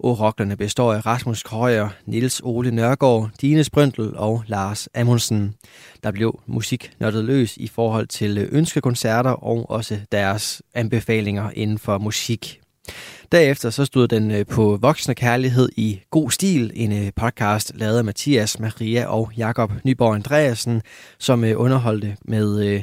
[0.00, 5.54] Oroklerne består af Rasmus Krøyer, Niels Ole Nørgaard, Dine Sprøntel og Lars Amundsen.
[6.02, 11.98] Der blev musik nørdet løs i forhold til ønskekoncerter og også deres anbefalinger inden for
[11.98, 12.60] musik.
[13.32, 17.98] Derefter så stod den øh, på Voksne Kærlighed i God Stil, en øh, podcast lavet
[17.98, 20.82] af Mathias, Maria og Jakob Nyborg Andreasen,
[21.18, 22.82] som øh, underholdte med,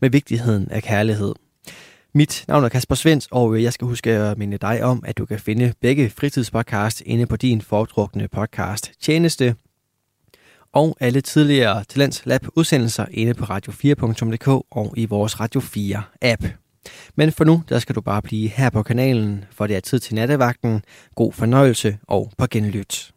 [0.00, 1.34] med vigtigheden af kærlighed.
[2.14, 5.26] Mit navn er Kasper Svens, og jeg skal huske at minde dig om, at du
[5.26, 9.54] kan finde begge fritidspodcast inde på din foretrukne podcast tjeneste,
[10.72, 16.61] og alle tidligere Talents Lab udsendelser inde på radio4.dk og i vores Radio 4 app.
[17.14, 19.98] Men for nu, der skal du bare blive her på kanalen, for det er tid
[19.98, 20.82] til nattevagten.
[21.14, 23.12] God fornøjelse og på genlyt.